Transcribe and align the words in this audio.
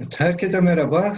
Evet, 0.00 0.20
herkese 0.20 0.60
merhaba. 0.60 1.16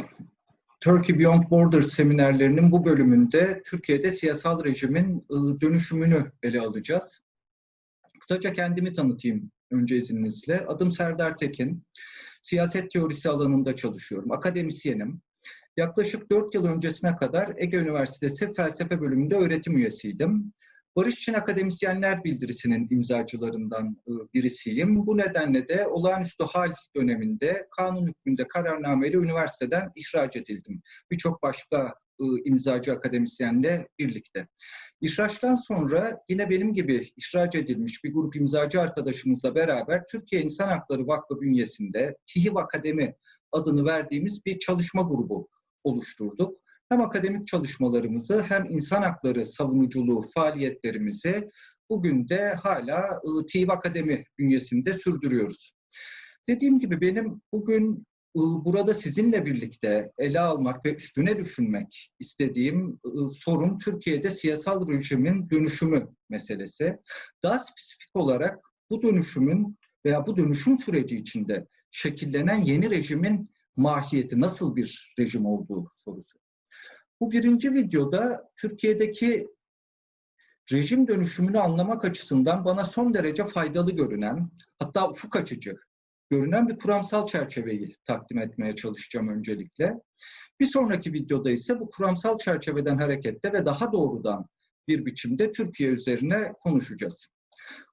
Turkey 0.81 1.19
Beyond 1.19 1.51
Borders 1.51 1.93
seminerlerinin 1.93 2.73
bu 2.73 2.85
bölümünde 2.85 3.63
Türkiye'de 3.67 4.11
siyasal 4.11 4.65
rejimin 4.65 5.27
ıı, 5.33 5.61
dönüşümünü 5.61 6.33
ele 6.43 6.61
alacağız. 6.61 7.21
Kısaca 8.21 8.53
kendimi 8.53 8.93
tanıtayım 8.93 9.51
önce 9.71 9.97
izninizle. 9.97 10.61
Adım 10.67 10.93
Serdar 10.93 11.37
Tekin. 11.37 11.87
Siyaset 12.43 12.91
teorisi 12.91 13.29
alanında 13.29 13.77
çalışıyorum. 13.77 14.33
Akademisyenim. 14.33 15.23
Yaklaşık 15.77 16.31
4 16.31 16.55
yıl 16.55 16.65
öncesine 16.65 17.17
kadar 17.17 17.55
Ege 17.57 17.77
Üniversitesi 17.77 18.53
Felsefe 18.53 19.01
bölümünde 19.01 19.35
öğretim 19.35 19.77
üyesiydim. 19.77 20.53
Barış 20.97 21.19
için 21.19 21.35
Akademisyenler 21.35 22.25
Bildirisi'nin 22.25 22.89
imzacılarından 22.91 23.97
ıı, 24.09 24.29
birisiyim. 24.35 25.07
Bu 25.07 25.19
nedenle 25.19 25.69
de 25.69 25.87
olağanüstü 25.87 26.45
hal 26.45 26.73
döneminde 26.97 27.69
kanun 27.77 28.07
hükmünde 28.07 28.49
kararnameyle 28.49 29.17
üniversiteden 29.17 29.93
ihraç 29.97 30.37
edildim. 30.37 30.83
Birçok 31.11 31.43
başka 31.43 31.95
ıı, 32.21 32.39
imzacı 32.45 32.93
akademisyenle 32.93 33.89
birlikte. 33.99 34.49
İhraçtan 35.01 35.57
sonra 35.57 36.21
yine 36.29 36.51
benim 36.51 36.75
gibi 36.75 37.11
ihraç 37.17 37.55
edilmiş 37.55 38.05
bir 38.05 38.13
grup 38.13 38.37
imzacı 38.37 38.81
arkadaşımızla 38.81 39.55
beraber 39.55 40.03
Türkiye 40.11 40.43
İnsan 40.43 40.69
Hakları 40.69 41.07
Vakfı 41.07 41.41
bünyesinde 41.41 42.17
TİHİV 42.27 42.57
Akademi 42.57 43.15
adını 43.53 43.85
verdiğimiz 43.85 44.47
bir 44.47 44.59
çalışma 44.59 45.03
grubu 45.03 45.49
oluşturduk 45.85 46.61
hem 46.91 47.01
akademik 47.01 47.47
çalışmalarımızı 47.47 48.43
hem 48.43 48.71
insan 48.71 49.03
hakları 49.03 49.47
savunuculuğu 49.47 50.21
faaliyetlerimizi 50.35 51.49
bugün 51.91 52.29
de 52.29 52.55
hala 52.55 53.21
ıı, 53.27 53.47
TİV 53.47 53.69
Akademi 53.69 54.25
bünyesinde 54.39 54.93
sürdürüyoruz. 54.93 55.73
Dediğim 56.49 56.79
gibi 56.81 57.01
benim 57.01 57.43
bugün 57.53 58.07
ıı, 58.37 58.65
burada 58.65 58.95
sizinle 58.95 59.47
birlikte 59.47 60.13
ele 60.19 60.41
almak 60.41 60.87
ve 60.87 60.95
üstüne 60.95 61.39
düşünmek 61.39 62.11
istediğim 62.19 63.01
ıı, 63.07 63.31
sorun 63.31 63.79
Türkiye'de 63.79 64.31
siyasal 64.31 64.89
rejimin 64.89 65.51
dönüşümü 65.51 66.09
meselesi. 66.29 66.97
Daha 67.43 67.59
spesifik 67.59 68.11
olarak 68.15 68.59
bu 68.91 69.03
dönüşümün 69.03 69.79
veya 70.07 70.27
bu 70.27 70.37
dönüşüm 70.37 70.79
süreci 70.79 71.17
içinde 71.17 71.67
şekillenen 71.91 72.61
yeni 72.61 72.91
rejimin 72.91 73.51
mahiyeti 73.77 74.41
nasıl 74.41 74.77
bir 74.77 75.15
rejim 75.19 75.47
olduğu 75.47 75.87
sorusu. 75.95 76.39
Bu 77.21 77.31
birinci 77.31 77.75
videoda 77.75 78.51
Türkiye'deki 78.57 79.49
rejim 80.73 81.09
dönüşümünü 81.09 81.59
anlamak 81.59 82.05
açısından 82.05 82.65
bana 82.65 82.85
son 82.85 83.15
derece 83.15 83.45
faydalı 83.45 83.93
görünen, 83.93 84.51
hatta 84.79 85.09
ufuk 85.09 85.37
açıcı 85.37 85.77
görünen 86.31 86.69
bir 86.69 86.79
kuramsal 86.79 87.27
çerçeveyi 87.27 87.97
takdim 88.05 88.39
etmeye 88.39 88.77
çalışacağım 88.77 89.29
öncelikle. 89.29 89.95
Bir 90.61 90.67
sonraki 90.67 91.13
videoda 91.13 91.51
ise 91.51 91.81
bu 91.81 91.91
kuramsal 91.91 92.39
çerçeveden 92.39 92.99
hareketle 92.99 93.53
ve 93.53 93.67
daha 93.67 93.93
doğrudan 93.93 94.47
bir 94.89 95.07
biçimde 95.07 95.53
Türkiye 95.53 95.91
üzerine 95.91 96.53
konuşacağız. 96.61 97.27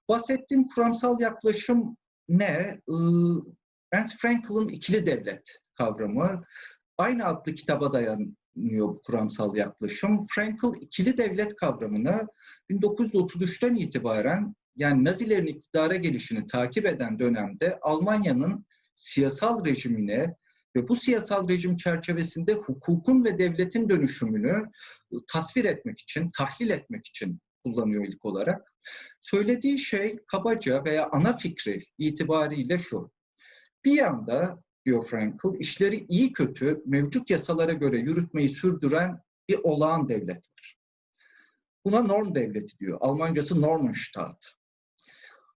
Bahsettiğim 0.10 0.68
kuramsal 0.68 1.20
yaklaşım 1.20 1.98
ne? 2.30 2.82
Ernst 3.92 4.22
Frankel'ın 4.22 4.68
ikili 4.68 5.06
devlet 5.06 5.60
kavramı 5.76 6.44
aynı 6.98 7.26
adlı 7.26 7.54
kitaba 7.54 7.94
dayan, 7.94 8.38
bu 8.58 9.02
kuramsal 9.06 9.56
yaklaşım. 9.56 10.26
Frankl 10.30 10.82
ikili 10.82 11.18
devlet 11.18 11.56
kavramını 11.56 12.28
1933'ten 12.70 13.76
itibaren 13.76 14.56
yani 14.76 15.04
Nazilerin 15.04 15.46
iktidara 15.48 15.96
gelişini 15.96 16.48
takip 16.48 16.86
eden 16.86 17.20
dönemde 17.20 17.80
Almanya'nın 17.82 18.66
siyasal 18.96 19.66
rejimine 19.66 20.36
ve 20.76 20.88
bu 20.88 20.96
siyasal 20.96 21.50
rejim 21.50 21.78
çerçevesinde 21.78 22.54
hukukun 22.54 23.26
ve 23.26 23.38
devletin 23.38 23.90
dönüşümünü 23.90 24.64
tasvir 25.28 25.66
etmek 25.66 26.00
için, 26.00 26.32
tahlil 26.38 26.70
etmek 26.70 27.08
için 27.08 27.40
kullanıyor 27.64 28.06
ilk 28.06 28.26
olarak. 28.26 28.74
Söylediği 29.22 29.80
şey 29.80 30.20
kabaca 30.28 30.84
veya 30.86 31.10
ana 31.12 31.38
fikri 31.38 31.86
itibariyle 31.98 32.78
şu. 32.78 33.12
Bir 33.86 33.92
yanda 33.92 34.64
diyor 34.88 35.08
Frankl, 35.08 35.48
işleri 35.60 36.06
iyi 36.10 36.34
kötü 36.34 36.82
mevcut 36.86 37.30
yasalara 37.30 37.74
göre 37.74 37.98
yürütmeyi 37.98 38.50
sürdüren 38.50 39.22
bir 39.50 39.60
olağan 39.64 40.10
devlet 40.10 40.38
var. 40.38 40.78
Buna 41.86 42.02
norm 42.02 42.36
devleti 42.36 42.80
diyor. 42.80 42.98
Almancası 43.02 43.62
Normenstaat. 43.62 44.54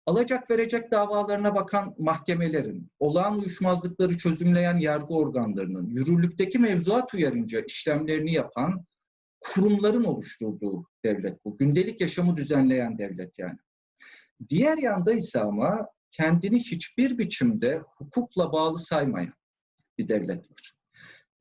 Alacak 0.05 0.49
verecek 0.51 0.91
davalarına 0.91 1.55
bakan 1.55 1.95
mahkemelerin, 1.97 2.91
olağan 2.99 3.39
uyuşmazlıkları 3.39 4.17
çözümleyen 4.17 4.77
yargı 4.77 5.13
organlarının, 5.13 5.89
yürürlükteki 5.89 6.59
mevzuat 6.59 7.13
uyarınca 7.13 7.61
işlemlerini 7.61 8.33
yapan 8.33 8.85
kurumların 9.39 10.03
oluşturduğu 10.03 10.87
devlet 11.05 11.45
bu. 11.45 11.57
Gündelik 11.57 12.01
yaşamı 12.01 12.37
düzenleyen 12.37 12.97
devlet 12.97 13.39
yani. 13.39 13.59
Diğer 14.47 14.77
yanda 14.77 15.13
ise 15.13 15.39
ama 15.39 15.87
kendini 16.11 16.59
hiçbir 16.59 17.17
biçimde 17.17 17.81
hukukla 17.97 18.51
bağlı 18.51 18.79
saymayan 18.79 19.33
bir 19.97 20.07
devlet 20.07 20.51
var. 20.51 20.75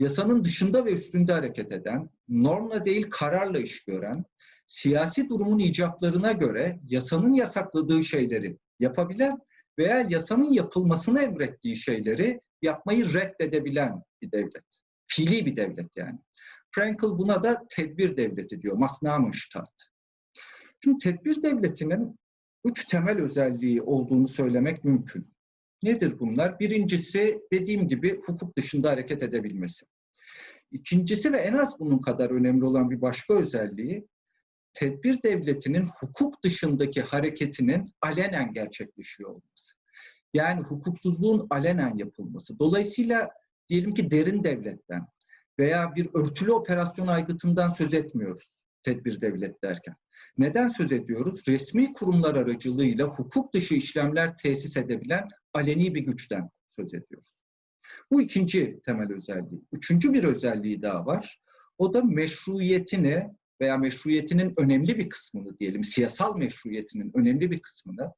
Yasanın 0.01 0.45
dışında 0.45 0.85
ve 0.85 0.93
üstünde 0.93 1.33
hareket 1.33 1.73
eden, 1.73 2.11
normla 2.29 2.85
değil 2.85 3.11
kararla 3.11 3.59
iş 3.59 3.85
gören, 3.85 4.25
siyasi 4.67 5.29
durumun 5.29 5.59
icaplarına 5.59 6.33
göre 6.33 6.81
yasanın 6.87 7.33
yasakladığı 7.33 8.05
şeyleri 8.05 8.59
yapabilen 8.81 9.39
veya 9.79 10.07
yasanın 10.09 10.53
yapılmasını 10.53 11.23
emrettiği 11.23 11.77
şeyleri 11.77 12.41
yapmayı 12.63 13.13
reddedebilen 13.13 14.03
bir 14.23 14.33
devlet. 14.33 14.81
Fiili 15.07 15.47
bir 15.47 15.57
devlet 15.57 15.97
yani. 15.97 16.19
Frankl 16.71 17.07
buna 17.07 17.43
da 17.43 17.67
tedbir 17.69 18.17
devleti 18.17 18.63
diyor. 18.63 18.77
Maßnahmenstaat. 18.77 19.75
Şimdi 20.85 20.99
tedbir 20.99 21.43
devletinin 21.43 22.19
üç 22.65 22.85
temel 22.85 23.21
özelliği 23.21 23.83
olduğunu 23.83 24.29
söylemek 24.29 24.85
mümkün. 24.85 25.35
Nedir 25.83 26.19
bunlar? 26.19 26.61
Birincisi 26.61 27.41
dediğim 27.53 27.89
gibi 27.89 28.21
hukuk 28.21 28.57
dışında 28.57 28.91
hareket 28.91 29.23
edebilmesi. 29.23 29.87
İkincisi 30.73 31.33
ve 31.33 31.37
en 31.37 31.55
az 31.55 31.81
bunun 31.81 31.99
kadar 31.99 32.31
önemli 32.31 32.65
olan 32.65 32.91
bir 32.91 33.01
başka 33.01 33.35
özelliği 33.35 34.09
tedbir 34.73 35.23
devletinin 35.23 35.85
hukuk 36.01 36.45
dışındaki 36.45 37.03
hareketinin 37.03 37.87
alenen 38.03 38.53
gerçekleşiyor 38.53 39.31
olması. 39.31 39.75
Yani 40.35 40.61
hukuksuzluğun 40.61 41.47
alenen 41.51 41.97
yapılması. 41.97 42.59
Dolayısıyla 42.59 43.31
diyelim 43.69 43.95
ki 43.95 44.11
derin 44.11 44.45
devletten 44.45 45.07
veya 45.59 45.95
bir 45.95 46.09
örtülü 46.15 46.53
operasyon 46.53 47.07
aygıtından 47.07 47.71
söz 47.71 47.95
etmiyoruz 47.95 48.59
tedbir 48.89 49.21
devlet 49.21 49.63
derken. 49.63 49.95
Neden 50.39 50.69
söz 50.69 50.93
ediyoruz? 50.93 51.43
Resmi 51.49 51.93
kurumlar 51.93 52.35
aracılığıyla 52.35 53.07
hukuk 53.07 53.55
dışı 53.55 53.75
işlemler 53.75 54.37
tesis 54.37 54.77
edebilen 54.77 55.29
aleni 55.55 55.95
bir 55.95 56.01
güçten 56.01 56.51
söz 56.77 56.95
ediyoruz. 56.95 57.35
Bu 58.11 58.23
ikinci 58.23 58.81
temel 58.81 59.13
özelliği. 59.13 59.63
Üçüncü 59.73 60.13
bir 60.13 60.25
özelliği 60.25 60.83
daha 60.83 61.07
var. 61.07 61.41
O 61.79 61.95
da 61.95 62.03
meşruiyetini 62.03 63.27
veya 63.61 63.77
meşruiyetinin 63.77 64.55
önemli 64.57 64.99
bir 64.99 65.09
kısmını 65.09 65.59
diyelim, 65.59 65.85
siyasal 65.85 66.37
meşruiyetinin 66.37 67.13
önemli 67.15 67.51
bir 67.51 67.61
kısmını 67.61 68.13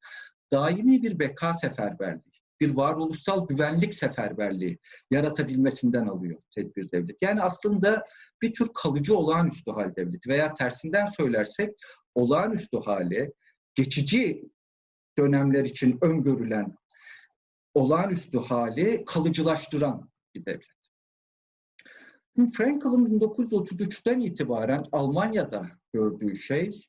daimi 0.51 1.03
bir 1.03 1.19
beka 1.19 1.53
seferberliği, 1.53 2.30
bir 2.61 2.75
varoluşsal 2.75 3.47
güvenlik 3.47 3.95
seferberliği 3.95 4.79
yaratabilmesinden 5.11 6.05
alıyor 6.07 6.41
tedbir 6.55 6.91
devlet. 6.91 7.21
Yani 7.21 7.41
aslında 7.41 8.03
bir 8.41 8.53
tür 8.53 8.67
kalıcı 8.73 9.17
olağanüstü 9.17 9.71
hal 9.71 9.95
devleti 9.95 10.29
veya 10.29 10.53
tersinden 10.53 11.05
söylersek 11.05 11.69
olağanüstü 12.15 12.77
hali 12.77 13.33
geçici 13.75 14.49
dönemler 15.17 15.65
için 15.65 15.97
öngörülen 16.01 16.75
olağanüstü 17.73 18.39
hali 18.39 19.03
kalıcılaştıran 19.05 20.09
bir 20.35 20.45
devlet. 20.45 20.65
Franklin 22.53 23.19
1933'ten 23.19 24.19
itibaren 24.19 24.85
Almanya'da 24.91 25.67
gördüğü 25.93 26.35
şey 26.35 26.85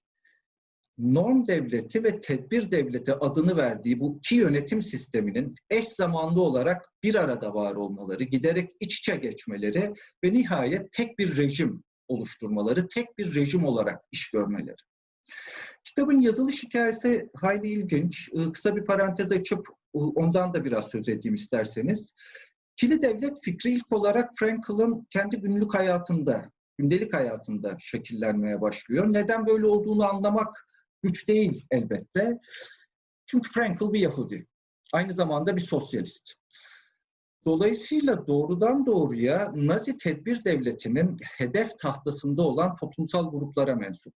norm 0.98 1.46
devleti 1.46 2.04
ve 2.04 2.20
tedbir 2.20 2.70
devleti 2.70 3.14
adını 3.14 3.56
verdiği 3.56 4.00
bu 4.00 4.16
iki 4.16 4.34
yönetim 4.34 4.82
sisteminin 4.82 5.54
eş 5.70 5.88
zamanlı 5.88 6.42
olarak 6.42 6.88
bir 7.02 7.14
arada 7.14 7.54
var 7.54 7.74
olmaları, 7.74 8.24
giderek 8.24 8.70
iç 8.80 8.98
içe 8.98 9.16
geçmeleri 9.16 9.92
ve 10.24 10.32
nihayet 10.32 10.92
tek 10.92 11.18
bir 11.18 11.36
rejim 11.36 11.82
oluşturmaları, 12.08 12.88
tek 12.88 13.18
bir 13.18 13.34
rejim 13.34 13.64
olarak 13.64 14.00
iş 14.12 14.30
görmeleri. 14.30 14.76
Kitabın 15.84 16.20
yazılış 16.20 16.62
hikayesi 16.62 17.30
hayli 17.34 17.68
ilginç. 17.68 18.30
Kısa 18.52 18.76
bir 18.76 18.84
parantez 18.84 19.32
açıp 19.32 19.66
ondan 19.92 20.54
da 20.54 20.64
biraz 20.64 20.90
söz 20.90 21.08
edeyim 21.08 21.34
isterseniz. 21.34 22.14
Kili 22.76 23.02
devlet 23.02 23.44
fikri 23.44 23.70
ilk 23.70 23.92
olarak 23.92 24.30
Frankl'ın 24.36 25.06
kendi 25.10 25.36
günlük 25.36 25.74
hayatında, 25.74 26.50
gündelik 26.78 27.14
hayatında 27.14 27.76
şekillenmeye 27.78 28.60
başlıyor. 28.60 29.12
Neden 29.12 29.46
böyle 29.46 29.66
olduğunu 29.66 30.08
anlamak 30.08 30.66
güç 31.02 31.28
değil 31.28 31.66
elbette. 31.70 32.38
Çünkü 33.26 33.50
Frankl 33.52 33.92
bir 33.92 34.00
Yahudi. 34.00 34.46
Aynı 34.92 35.12
zamanda 35.12 35.56
bir 35.56 35.60
sosyalist. 35.60 36.34
Dolayısıyla 37.46 38.26
doğrudan 38.26 38.86
doğruya 38.86 39.52
Nazi 39.54 39.96
tedbir 39.96 40.44
devletinin 40.44 41.16
hedef 41.38 41.78
tahtasında 41.78 42.42
olan 42.42 42.76
toplumsal 42.76 43.30
gruplara 43.30 43.74
mensup. 43.74 44.14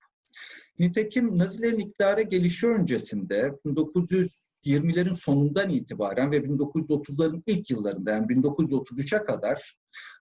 Nitekim 0.79 1.39
Nazilerin 1.39 1.79
iktidara 1.79 2.23
gelişi 2.23 2.67
öncesinde 2.67 3.53
1920'lerin 3.67 5.15
sonundan 5.15 5.71
itibaren 5.71 6.33
ve 6.33 6.37
1930'ların 6.37 7.43
ilk 7.47 7.71
yıllarında 7.71 8.11
yani 8.11 8.27
1933'e 8.27 9.25
kadar 9.25 9.77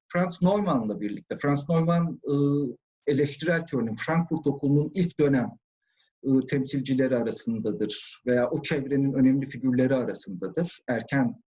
Franz 0.08 0.42
Neumann'la 0.42 1.02
birlikte, 1.02 1.38
Franz 1.42 1.70
Neumann 1.70 2.22
ıı, 2.28 2.78
eleştirel 3.08 3.68
teorinin 3.68 3.96
Frankfurt 3.96 4.48
Okulu'nun 4.48 4.92
ilk 4.96 5.20
dönem 5.20 5.50
ıı, 6.26 6.46
temsilcileri 6.46 7.18
arasındadır 7.18 8.22
veya 8.26 8.50
o 8.50 8.62
çevrenin 8.62 9.14
önemli 9.14 9.46
figürleri 9.46 9.96
arasındadır. 9.96 10.80
Erken 10.88 11.42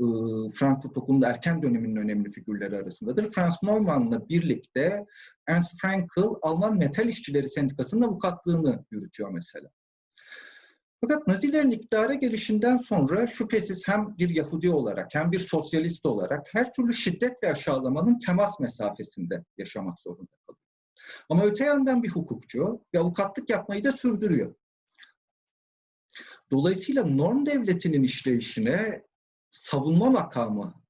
ıı, 0.00 0.48
Frankfurt 0.48 0.96
Okulu'nda 0.96 1.28
erken 1.28 1.62
döneminin 1.62 1.96
önemli 1.96 2.30
figürleri 2.30 2.76
arasındadır. 2.76 3.30
Franz 3.32 3.54
Neumann'la 3.62 4.28
birlikte 4.28 5.06
Ernst 5.46 5.80
Frankl 5.80 6.20
Alman 6.42 6.78
Metal 6.78 7.08
İşçileri 7.08 7.48
Sendikası'nın 7.48 8.02
avukatlığını 8.02 8.84
yürütüyor 8.90 9.30
mesela. 9.30 9.70
Fakat 11.00 11.26
Nazilerin 11.26 11.70
iktidara 11.70 12.14
gelişinden 12.14 12.76
sonra 12.76 13.26
şüphesiz 13.26 13.88
hem 13.88 14.18
bir 14.18 14.30
Yahudi 14.30 14.70
olarak 14.70 15.14
hem 15.14 15.32
bir 15.32 15.38
sosyalist 15.38 16.06
olarak 16.06 16.46
her 16.52 16.72
türlü 16.72 16.92
şiddet 16.92 17.42
ve 17.42 17.50
aşağılamanın 17.50 18.18
temas 18.18 18.60
mesafesinde 18.60 19.44
yaşamak 19.58 20.00
zorunda. 20.00 20.43
Ama 21.28 21.44
öte 21.44 21.64
yandan 21.64 22.02
bir 22.02 22.10
hukukçu 22.10 22.80
ve 22.94 22.98
avukatlık 22.98 23.50
yapmayı 23.50 23.84
da 23.84 23.92
sürdürüyor. 23.92 24.54
Dolayısıyla 26.50 27.04
norm 27.04 27.46
devletinin 27.46 28.02
işleyişine 28.02 29.02
savunma 29.50 30.10
makamı 30.10 30.84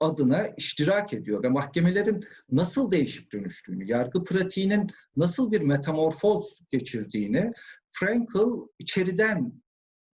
adına 0.00 0.46
iştirak 0.46 1.12
ediyor 1.12 1.42
ve 1.42 1.48
mahkemelerin 1.48 2.24
nasıl 2.50 2.90
değişip 2.90 3.32
dönüştüğünü, 3.32 3.90
yargı 3.90 4.24
pratiğinin 4.24 4.86
nasıl 5.16 5.52
bir 5.52 5.60
metamorfoz 5.60 6.60
geçirdiğini 6.70 7.52
Frankl 7.90 8.68
içeriden 8.78 9.62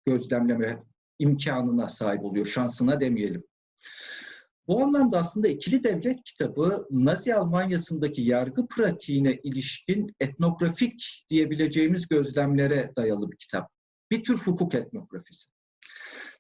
gözlemleme 0.06 0.82
imkanına 1.18 1.88
sahip 1.88 2.24
oluyor, 2.24 2.46
şansına 2.46 3.00
demeyelim. 3.00 3.44
Bu 4.68 4.82
anlamda 4.82 5.18
aslında 5.18 5.48
İkili 5.48 5.84
Devlet 5.84 6.24
kitabı 6.24 6.86
Nazi 6.90 7.34
Almanya'sındaki 7.34 8.22
yargı 8.22 8.66
pratiğine 8.66 9.40
ilişkin 9.42 10.14
etnografik 10.20 11.24
diyebileceğimiz 11.28 12.08
gözlemlere 12.08 12.92
dayalı 12.96 13.30
bir 13.30 13.36
kitap. 13.36 13.70
Bir 14.10 14.22
tür 14.22 14.38
hukuk 14.38 14.74
etnografisi. 14.74 15.50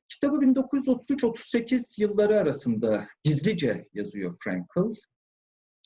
Kitabı 0.08 0.36
1933-38 0.36 2.00
yılları 2.00 2.40
arasında 2.40 3.06
gizlice 3.24 3.88
yazıyor 3.94 4.36
Frankl. 4.44 4.92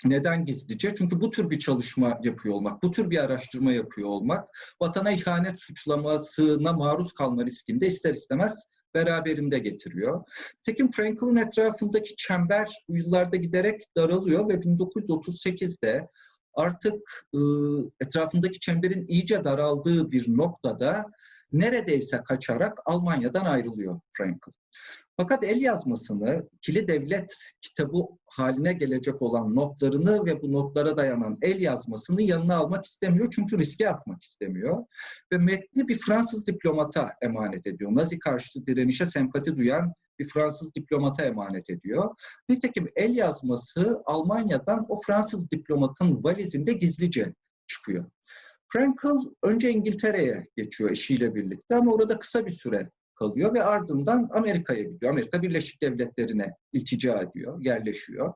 Neden 0.04 0.44
gizlice? 0.44 0.94
Çünkü 0.94 1.20
bu 1.20 1.30
tür 1.30 1.50
bir 1.50 1.58
çalışma 1.58 2.18
yapıyor 2.22 2.54
olmak, 2.54 2.82
bu 2.82 2.90
tür 2.90 3.10
bir 3.10 3.18
araştırma 3.18 3.72
yapıyor 3.72 4.08
olmak, 4.08 4.48
vatana 4.82 5.10
ihanet 5.10 5.60
suçlamasına 5.60 6.72
maruz 6.72 7.12
kalma 7.12 7.44
riskinde 7.44 7.86
ister 7.86 8.14
istemez 8.14 8.68
beraberinde 8.94 9.58
getiriyor. 9.58 10.24
Tekin 10.62 10.90
Frankl'ın 10.90 11.36
etrafındaki 11.36 12.16
çember 12.16 12.84
bu 12.88 12.96
yıllarda 12.96 13.36
giderek 13.36 13.82
daralıyor 13.96 14.48
ve 14.48 14.54
1938'de 14.54 16.08
artık 16.54 17.24
ıı, 17.34 17.90
etrafındaki 18.00 18.60
çemberin 18.60 19.06
iyice 19.08 19.44
daraldığı 19.44 20.10
bir 20.10 20.36
noktada 20.36 21.04
neredeyse 21.52 22.22
kaçarak 22.28 22.78
Almanya'dan 22.84 23.44
ayrılıyor 23.44 24.00
Frankl. 24.16 24.50
Fakat 25.20 25.44
el 25.44 25.60
yazmasını, 25.60 26.48
ikili 26.52 26.88
devlet 26.88 27.34
kitabı 27.60 28.02
haline 28.26 28.72
gelecek 28.72 29.22
olan 29.22 29.54
notlarını 29.54 30.26
ve 30.26 30.42
bu 30.42 30.52
notlara 30.52 30.96
dayanan 30.96 31.36
el 31.42 31.60
yazmasını 31.60 32.22
yanına 32.22 32.56
almak 32.56 32.84
istemiyor. 32.84 33.32
Çünkü 33.34 33.58
riske 33.58 33.90
atmak 33.90 34.22
istemiyor. 34.22 34.84
Ve 35.32 35.38
metni 35.38 35.88
bir 35.88 35.98
Fransız 35.98 36.46
diplomata 36.46 37.14
emanet 37.22 37.66
ediyor. 37.66 37.90
Nazi 37.94 38.18
karşıtı 38.18 38.66
direnişe 38.66 39.06
sempati 39.06 39.56
duyan 39.56 39.92
bir 40.18 40.28
Fransız 40.28 40.74
diplomata 40.74 41.24
emanet 41.24 41.70
ediyor. 41.70 42.14
Nitekim 42.48 42.88
el 42.96 43.16
yazması 43.16 44.02
Almanya'dan 44.06 44.86
o 44.88 45.00
Fransız 45.06 45.50
diplomatın 45.50 46.24
valizinde 46.24 46.72
gizlice 46.72 47.34
çıkıyor. 47.66 48.04
Frankl 48.72 49.06
önce 49.42 49.70
İngiltere'ye 49.70 50.48
geçiyor 50.56 50.90
eşiyle 50.90 51.34
birlikte 51.34 51.76
ama 51.76 51.92
orada 51.92 52.18
kısa 52.18 52.46
bir 52.46 52.50
süre 52.50 52.90
kalıyor 53.18 53.54
ve 53.54 53.62
ardından 53.62 54.28
Amerika'ya 54.32 54.82
gidiyor. 54.82 55.12
Amerika 55.12 55.42
Birleşik 55.42 55.82
Devletleri'ne 55.82 56.54
iltica 56.72 57.22
ediyor, 57.22 57.64
yerleşiyor. 57.64 58.34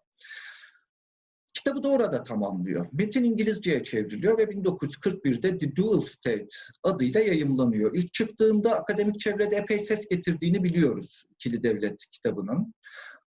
Kitabı 1.54 1.82
da 1.82 1.88
orada 1.88 2.22
tamamlıyor. 2.22 2.86
Metin 2.92 3.24
İngilizceye 3.24 3.84
çevriliyor 3.84 4.38
ve 4.38 4.44
1941'de 4.44 5.58
The 5.58 5.76
Dual 5.76 6.00
State 6.00 6.48
adıyla 6.82 7.20
yayımlanıyor. 7.20 7.94
İlk 7.94 8.12
çıktığında 8.12 8.76
akademik 8.76 9.20
çevrede 9.20 9.56
epey 9.56 9.78
ses 9.78 10.08
getirdiğini 10.08 10.64
biliyoruz 10.64 11.24
ikili 11.34 11.62
devlet 11.62 12.06
kitabının. 12.12 12.74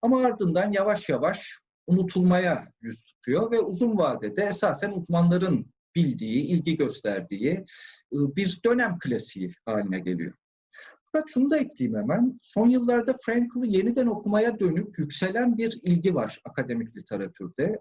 Ama 0.02 0.24
ardından 0.24 0.72
yavaş 0.72 1.08
yavaş 1.08 1.58
unutulmaya 1.86 2.68
yüz 2.80 3.04
tutuyor 3.04 3.50
ve 3.50 3.60
uzun 3.60 3.98
vadede 3.98 4.42
esasen 4.42 4.90
uzmanların 4.90 5.66
bildiği, 5.94 6.42
ilgi 6.42 6.76
gösterdiği 6.76 7.64
ıı, 8.14 8.36
bir 8.36 8.60
dönem 8.64 8.98
klasiği 8.98 9.54
haline 9.64 9.98
geliyor. 9.98 10.34
Fakat 11.14 11.31
şunu 11.31 11.50
da 11.50 11.58
ekleyeyim 11.58 11.99
hemen. 11.99 12.38
Son 12.43 12.69
yıllarda 12.69 13.14
Frankl'ı 13.26 13.66
yeniden 13.66 14.06
okumaya 14.06 14.58
dönük 14.58 14.99
yükselen 14.99 15.58
bir 15.58 15.81
ilgi 15.82 16.14
var 16.14 16.40
akademik 16.44 16.96
literatürde. 16.96 17.78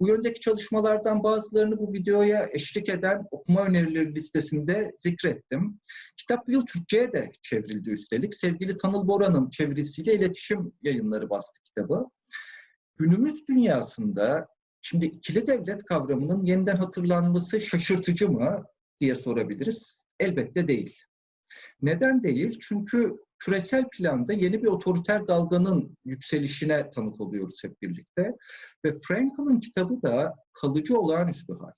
Bu 0.00 0.08
yöndeki 0.08 0.40
çalışmalardan 0.40 1.22
bazılarını 1.22 1.78
bu 1.78 1.92
videoya 1.92 2.48
eşlik 2.52 2.88
eden 2.88 3.26
okuma 3.30 3.64
önerileri 3.64 4.14
listesinde 4.14 4.92
zikrettim. 4.96 5.80
Kitap 6.16 6.46
bu 6.46 6.52
yıl 6.52 6.66
Türkçe'ye 6.66 7.12
de 7.12 7.30
çevrildi 7.42 7.90
üstelik. 7.90 8.34
Sevgili 8.34 8.76
Tanıl 8.76 9.08
Bora'nın 9.08 9.50
çevirisiyle 9.50 10.14
iletişim 10.14 10.72
yayınları 10.82 11.30
bastı 11.30 11.62
kitabı. 11.62 12.04
Günümüz 12.96 13.48
dünyasında 13.48 14.46
Şimdi 14.86 15.06
ikili 15.06 15.46
devlet 15.46 15.84
kavramının 15.84 16.46
yeniden 16.46 16.76
hatırlanması 16.76 17.60
şaşırtıcı 17.60 18.28
mı 18.28 18.64
diye 19.00 19.14
sorabiliriz. 19.14 20.06
Elbette 20.20 20.68
değil. 20.68 20.96
Neden 21.82 22.22
değil? 22.22 22.58
Çünkü 22.60 23.16
küresel 23.38 23.88
planda 23.88 24.32
yeni 24.32 24.62
bir 24.62 24.68
otoriter 24.68 25.26
dalganın 25.26 25.96
yükselişine 26.04 26.90
tanık 26.90 27.20
oluyoruz 27.20 27.64
hep 27.64 27.82
birlikte. 27.82 28.36
Ve 28.84 28.98
Frankl'ın 29.08 29.60
kitabı 29.60 30.02
da 30.02 30.34
kalıcı 30.52 30.98
olağanüstü 30.98 31.52
hal 31.52 31.72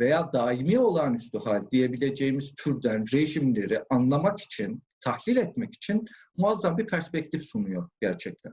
veya 0.00 0.32
daimi 0.32 0.78
olağanüstü 0.78 1.38
hal 1.38 1.70
diyebileceğimiz 1.70 2.54
türden 2.54 3.04
rejimleri 3.12 3.84
anlamak 3.90 4.40
için, 4.40 4.82
tahlil 5.00 5.36
etmek 5.36 5.74
için 5.74 6.06
muazzam 6.36 6.78
bir 6.78 6.86
perspektif 6.86 7.44
sunuyor 7.44 7.88
gerçekten. 8.00 8.52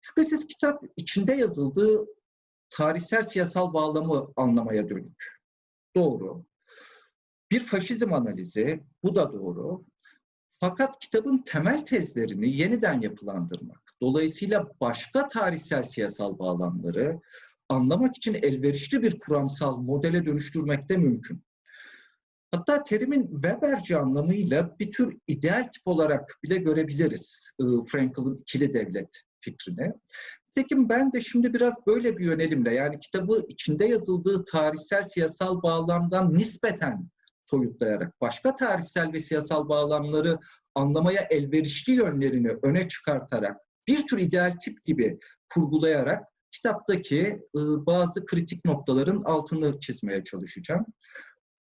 Şüphesiz 0.00 0.46
kitap 0.46 0.84
içinde 0.96 1.32
yazıldığı 1.32 2.06
tarihsel 2.70 3.22
siyasal 3.22 3.72
bağlamı 3.72 4.32
anlamaya 4.36 4.88
dönük. 4.88 5.24
Doğru. 5.96 6.44
Bir 7.50 7.60
faşizm 7.60 8.12
analizi, 8.12 8.84
bu 9.02 9.14
da 9.14 9.32
doğru. 9.32 9.84
Fakat 10.60 10.98
kitabın 10.98 11.38
temel 11.38 11.86
tezlerini 11.86 12.56
yeniden 12.56 13.00
yapılandırmak, 13.00 13.92
dolayısıyla 14.02 14.68
başka 14.80 15.28
tarihsel 15.28 15.82
siyasal 15.82 16.38
bağlamları 16.38 17.20
anlamak 17.68 18.16
için 18.16 18.34
elverişli 18.34 19.02
bir 19.02 19.18
kuramsal 19.18 19.76
modele 19.76 20.26
dönüştürmek 20.26 20.88
de 20.88 20.96
mümkün. 20.96 21.42
Hatta 22.50 22.82
terimin 22.82 23.30
Weberci 23.32 23.96
anlamıyla 23.96 24.76
bir 24.78 24.92
tür 24.92 25.16
ideal 25.26 25.62
tip 25.62 25.82
olarak 25.86 26.38
bile 26.44 26.56
görebiliriz 26.56 27.50
Frankl'ın 27.86 28.36
ikili 28.36 28.74
devlet 28.74 29.22
fikrini. 29.40 29.92
Nitekim 30.48 30.88
ben 30.88 31.12
de 31.12 31.20
şimdi 31.20 31.54
biraz 31.54 31.74
böyle 31.86 32.18
bir 32.18 32.24
yönelimle 32.24 32.74
yani 32.74 33.00
kitabı 33.00 33.44
içinde 33.48 33.86
yazıldığı 33.86 34.44
tarihsel 34.44 35.04
siyasal 35.04 35.62
bağlamdan 35.62 36.34
nispeten 36.34 37.08
soyutlayarak 37.50 38.20
başka 38.20 38.54
tarihsel 38.54 39.12
ve 39.12 39.20
siyasal 39.20 39.68
bağlamları 39.68 40.38
anlamaya 40.74 41.20
elverişli 41.30 41.92
yönlerini 41.92 42.50
öne 42.62 42.88
çıkartarak 42.88 43.56
bir 43.88 44.06
tür 44.06 44.18
ideal 44.18 44.56
tip 44.64 44.84
gibi 44.84 45.18
kurgulayarak 45.54 46.24
kitaptaki 46.52 47.40
ıı, 47.56 47.86
bazı 47.86 48.26
kritik 48.26 48.64
noktaların 48.64 49.22
altını 49.24 49.80
çizmeye 49.80 50.24
çalışacağım. 50.24 50.86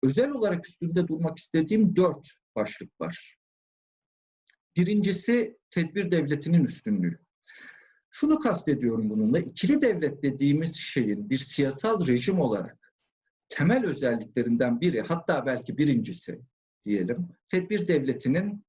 Özel 0.02 0.30
olarak 0.30 0.66
üstünde 0.66 1.08
durmak 1.08 1.38
istediğim 1.38 1.96
dört 1.96 2.28
başlık 2.56 3.00
var. 3.00 3.36
Birincisi 4.76 5.58
tedbir 5.70 6.10
devletinin 6.10 6.64
üstünlüğü. 6.64 7.18
Şunu 8.10 8.38
kastediyorum 8.38 9.10
bununla, 9.10 9.38
ikili 9.38 9.82
devlet 9.82 10.22
dediğimiz 10.22 10.76
şeyin 10.76 11.30
bir 11.30 11.36
siyasal 11.36 12.06
rejim 12.06 12.40
olarak 12.40 12.85
temel 13.48 13.86
özelliklerinden 13.86 14.80
biri, 14.80 15.02
hatta 15.02 15.46
belki 15.46 15.78
birincisi 15.78 16.40
diyelim, 16.86 17.28
tedbir 17.48 17.88
devletinin 17.88 18.66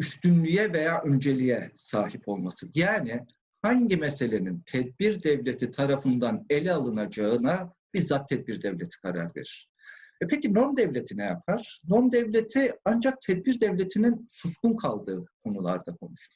üstünlüğe 0.00 0.72
veya 0.72 1.02
önceliğe 1.02 1.72
sahip 1.76 2.28
olması. 2.28 2.68
Yani 2.74 3.26
hangi 3.62 3.96
meselenin 3.96 4.62
tedbir 4.66 5.22
devleti 5.22 5.70
tarafından 5.70 6.46
ele 6.50 6.72
alınacağına 6.72 7.72
bizzat 7.94 8.28
tedbir 8.28 8.62
devleti 8.62 9.00
karar 9.00 9.34
verir. 9.36 9.70
E 10.20 10.26
peki 10.26 10.54
norm 10.54 10.76
devleti 10.76 11.16
ne 11.16 11.24
yapar? 11.24 11.80
Norm 11.88 12.12
devleti 12.12 12.72
ancak 12.84 13.20
tedbir 13.20 13.60
devletinin 13.60 14.26
suskun 14.30 14.72
kaldığı 14.72 15.24
konularda 15.44 15.96
konuşur. 15.96 16.34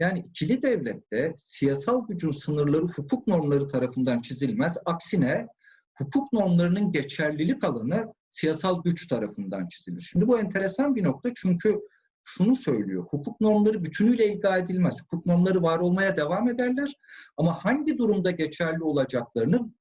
Yani 0.00 0.24
ikili 0.28 0.62
devlette 0.62 1.34
siyasal 1.38 2.08
gücün 2.08 2.30
sınırları 2.30 2.86
hukuk 2.86 3.26
normları 3.26 3.68
tarafından 3.68 4.20
çizilmez. 4.20 4.78
Aksine 4.84 5.46
hukuk 5.94 6.32
normlarının 6.32 6.92
geçerlilik 6.92 7.64
alanı 7.64 8.14
siyasal 8.30 8.82
güç 8.82 9.08
tarafından 9.08 9.68
çizilir. 9.68 10.02
Şimdi 10.02 10.28
bu 10.28 10.38
enteresan 10.38 10.94
bir 10.94 11.04
nokta 11.04 11.30
çünkü 11.34 11.80
şunu 12.24 12.56
söylüyor. 12.56 13.06
Hukuk 13.10 13.40
normları 13.40 13.84
bütünüyle 13.84 14.32
ilga 14.32 14.58
edilmez. 14.58 15.02
Hukuk 15.02 15.26
normları 15.26 15.62
var 15.62 15.78
olmaya 15.78 16.16
devam 16.16 16.48
ederler 16.48 16.94
ama 17.36 17.64
hangi 17.64 17.98
durumda 17.98 18.30
geçerli 18.30 18.82
olacaklarını 18.82 19.72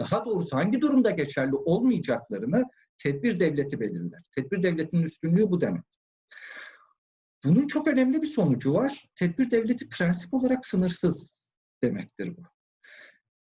daha 0.00 0.26
doğrusu 0.26 0.56
hangi 0.56 0.80
durumda 0.80 1.10
geçerli 1.10 1.54
olmayacaklarını 1.54 2.64
tedbir 2.98 3.40
devleti 3.40 3.80
belirler. 3.80 4.22
Tedbir 4.34 4.62
devletinin 4.62 5.02
üstünlüğü 5.02 5.50
bu 5.50 5.60
demek. 5.60 5.84
Bunun 7.44 7.66
çok 7.66 7.88
önemli 7.88 8.22
bir 8.22 8.26
sonucu 8.26 8.74
var. 8.74 9.08
Tedbir 9.14 9.50
devleti 9.50 9.88
prensip 9.88 10.34
olarak 10.34 10.66
sınırsız 10.66 11.38
demektir 11.82 12.36
bu. 12.36 12.55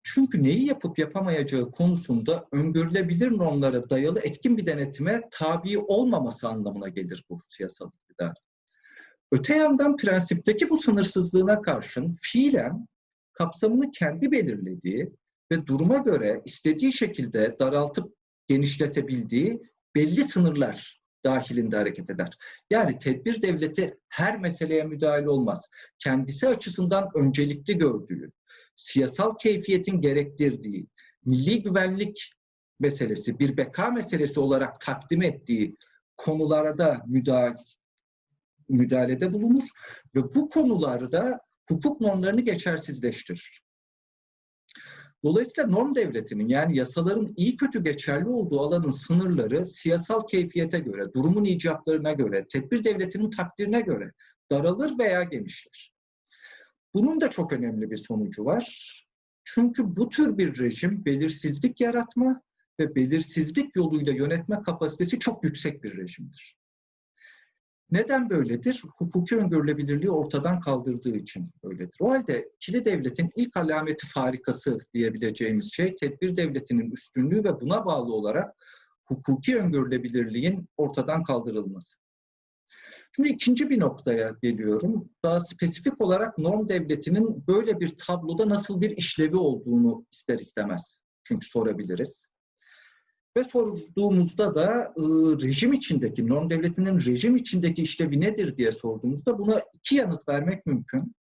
Çünkü 0.08 0.44
neyi 0.44 0.68
yapıp 0.68 1.00
yapamayacağı 1.00 1.72
konusunda 1.72 2.48
öngörülebilir 2.52 3.32
normlara 3.32 3.90
dayalı 3.90 4.20
etkin 4.20 4.58
bir 4.58 4.66
denetime 4.66 5.22
tabi 5.32 5.78
olmaması 5.78 6.48
anlamına 6.48 6.90
gelir 6.90 7.24
bu 7.30 7.42
siyasal 7.50 7.92
iktidar. 7.94 8.38
Öte 9.32 9.56
yandan 9.56 9.98
prensipteki 9.98 10.70
bu 10.70 10.78
sınırsızlığına 10.78 11.62
karşın 11.62 12.16
fiilen 12.22 12.88
kapsamını 13.34 13.92
kendi 13.92 14.32
belirlediği 14.32 15.12
ve 15.52 15.68
duruma 15.68 15.98
göre 15.98 16.42
istediği 16.46 16.94
şekilde 16.94 17.56
daraltıp 17.60 18.16
genişletebildiği 18.48 19.62
belli 19.96 20.24
sınırlar 20.24 21.02
dahilinde 21.26 21.78
hareket 21.78 22.10
eder. 22.10 22.38
Yani 22.70 23.00
tedbir 23.00 23.42
devleti 23.42 23.98
her 24.10 24.40
meseleye 24.40 24.84
müdahale 24.84 25.30
olmaz. 25.30 25.70
Kendisi 26.00 26.48
açısından 26.48 27.10
öncelikli 27.16 27.78
gördüğü, 27.78 28.32
siyasal 28.76 29.38
keyfiyetin 29.38 30.02
gerektirdiği, 30.02 30.88
milli 31.26 31.62
güvenlik 31.62 32.34
meselesi, 32.80 33.40
bir 33.40 33.58
beka 33.58 33.92
meselesi 33.92 34.40
olarak 34.40 34.82
takdim 34.82 35.22
ettiği 35.22 35.76
konularda 36.18 37.04
müdahale, 37.08 37.56
müdahalede 38.70 39.34
bulunur 39.34 39.64
ve 40.16 40.36
bu 40.36 40.50
konularda 40.50 41.40
hukuk 41.68 42.02
normlarını 42.02 42.42
geçersizleştirir. 42.42 43.66
Dolayısıyla 45.24 45.70
norm 45.70 45.96
devletinin 45.96 46.48
yani 46.48 46.78
yasaların 46.78 47.34
iyi 47.38 47.58
kötü 47.58 47.84
geçerli 47.84 48.28
olduğu 48.28 48.62
alanın 48.62 48.92
sınırları 48.92 49.66
siyasal 49.66 50.28
keyfiyete 50.28 50.80
göre, 50.80 51.14
durumun 51.14 51.46
icaplarına 51.46 52.12
göre, 52.12 52.46
tedbir 52.48 52.84
devletinin 52.84 53.30
takdirine 53.30 53.82
göre 53.82 54.12
daralır 54.52 55.00
veya 55.00 55.24
genişler. 55.24 55.95
Bunun 56.96 57.22
da 57.22 57.30
çok 57.30 57.54
önemli 57.54 57.92
bir 57.92 57.98
sonucu 57.98 58.46
var. 58.46 58.92
Çünkü 59.44 59.96
bu 59.96 60.10
tür 60.10 60.38
bir 60.38 60.60
rejim 60.60 61.06
belirsizlik 61.06 61.82
yaratma 61.82 62.42
ve 62.80 62.96
belirsizlik 62.96 63.76
yoluyla 63.76 64.14
yönetme 64.14 64.62
kapasitesi 64.62 65.20
çok 65.20 65.44
yüksek 65.44 65.84
bir 65.84 65.98
rejimdir. 65.98 66.58
Neden 67.92 68.30
böyledir? 68.30 68.84
Hukuki 68.98 69.38
öngörülebilirliği 69.38 70.12
ortadan 70.12 70.60
kaldırdığı 70.60 71.16
için 71.16 71.52
böyledir. 71.64 71.98
O 72.00 72.12
halde 72.12 72.50
ikili 72.56 72.86
devletin 72.86 73.30
ilk 73.36 73.58
alameti 73.58 74.08
farikası 74.08 74.78
diyebileceğimiz 74.94 75.74
şey 75.74 75.96
tedbir 75.96 76.38
devletinin 76.38 76.92
üstünlüğü 76.92 77.44
ve 77.44 77.62
buna 77.62 77.86
bağlı 77.86 78.14
olarak 78.14 78.56
hukuki 79.06 79.58
öngörülebilirliğin 79.58 80.70
ortadan 80.78 81.24
kaldırılması. 81.24 82.05
Şimdi 83.16 83.30
ikinci 83.30 83.70
bir 83.70 83.80
noktaya 83.80 84.36
geliyorum. 84.44 85.10
Daha 85.24 85.40
spesifik 85.40 86.02
olarak 86.02 86.38
norm 86.38 86.70
devletinin 86.70 87.48
böyle 87.48 87.80
bir 87.80 87.98
tabloda 87.98 88.50
nasıl 88.50 88.82
bir 88.82 88.98
işlevi 88.98 89.38
olduğunu 89.38 90.06
ister 90.12 90.40
istemez. 90.40 91.04
Çünkü 91.24 91.48
sorabiliriz. 91.48 92.28
Ve 93.38 93.44
sorduğumuzda 93.44 94.56
da 94.56 94.94
e, 94.98 95.02
rejim 95.46 95.74
içindeki, 95.74 96.28
norm 96.28 96.50
devletinin 96.50 97.00
rejim 97.00 97.36
içindeki 97.36 97.82
işlevi 97.82 98.22
nedir 98.22 98.56
diye 98.56 98.72
sorduğumuzda 98.72 99.40
buna 99.40 99.62
iki 99.74 99.96
yanıt 99.96 100.30
vermek 100.30 100.66
mümkün. 100.66 101.16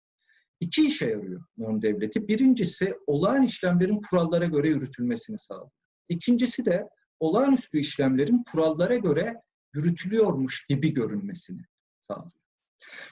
İki 0.59 0.85
işe 0.85 1.09
yarıyor 1.09 1.43
norm 1.57 1.81
devleti. 1.81 2.27
Birincisi 2.27 2.93
olağan 3.07 3.43
işlemlerin 3.43 4.01
kurallara 4.09 4.45
göre 4.45 4.69
yürütülmesini 4.69 5.39
sağlıyor. 5.39 5.71
İkincisi 6.09 6.65
de 6.65 6.89
olağanüstü 7.19 7.79
işlemlerin 7.79 8.43
kurallara 8.51 8.95
göre 8.95 9.41
yürütülüyormuş 9.73 10.65
gibi 10.67 10.93
görünmesini 10.93 11.61
sağlıyor. 12.07 12.31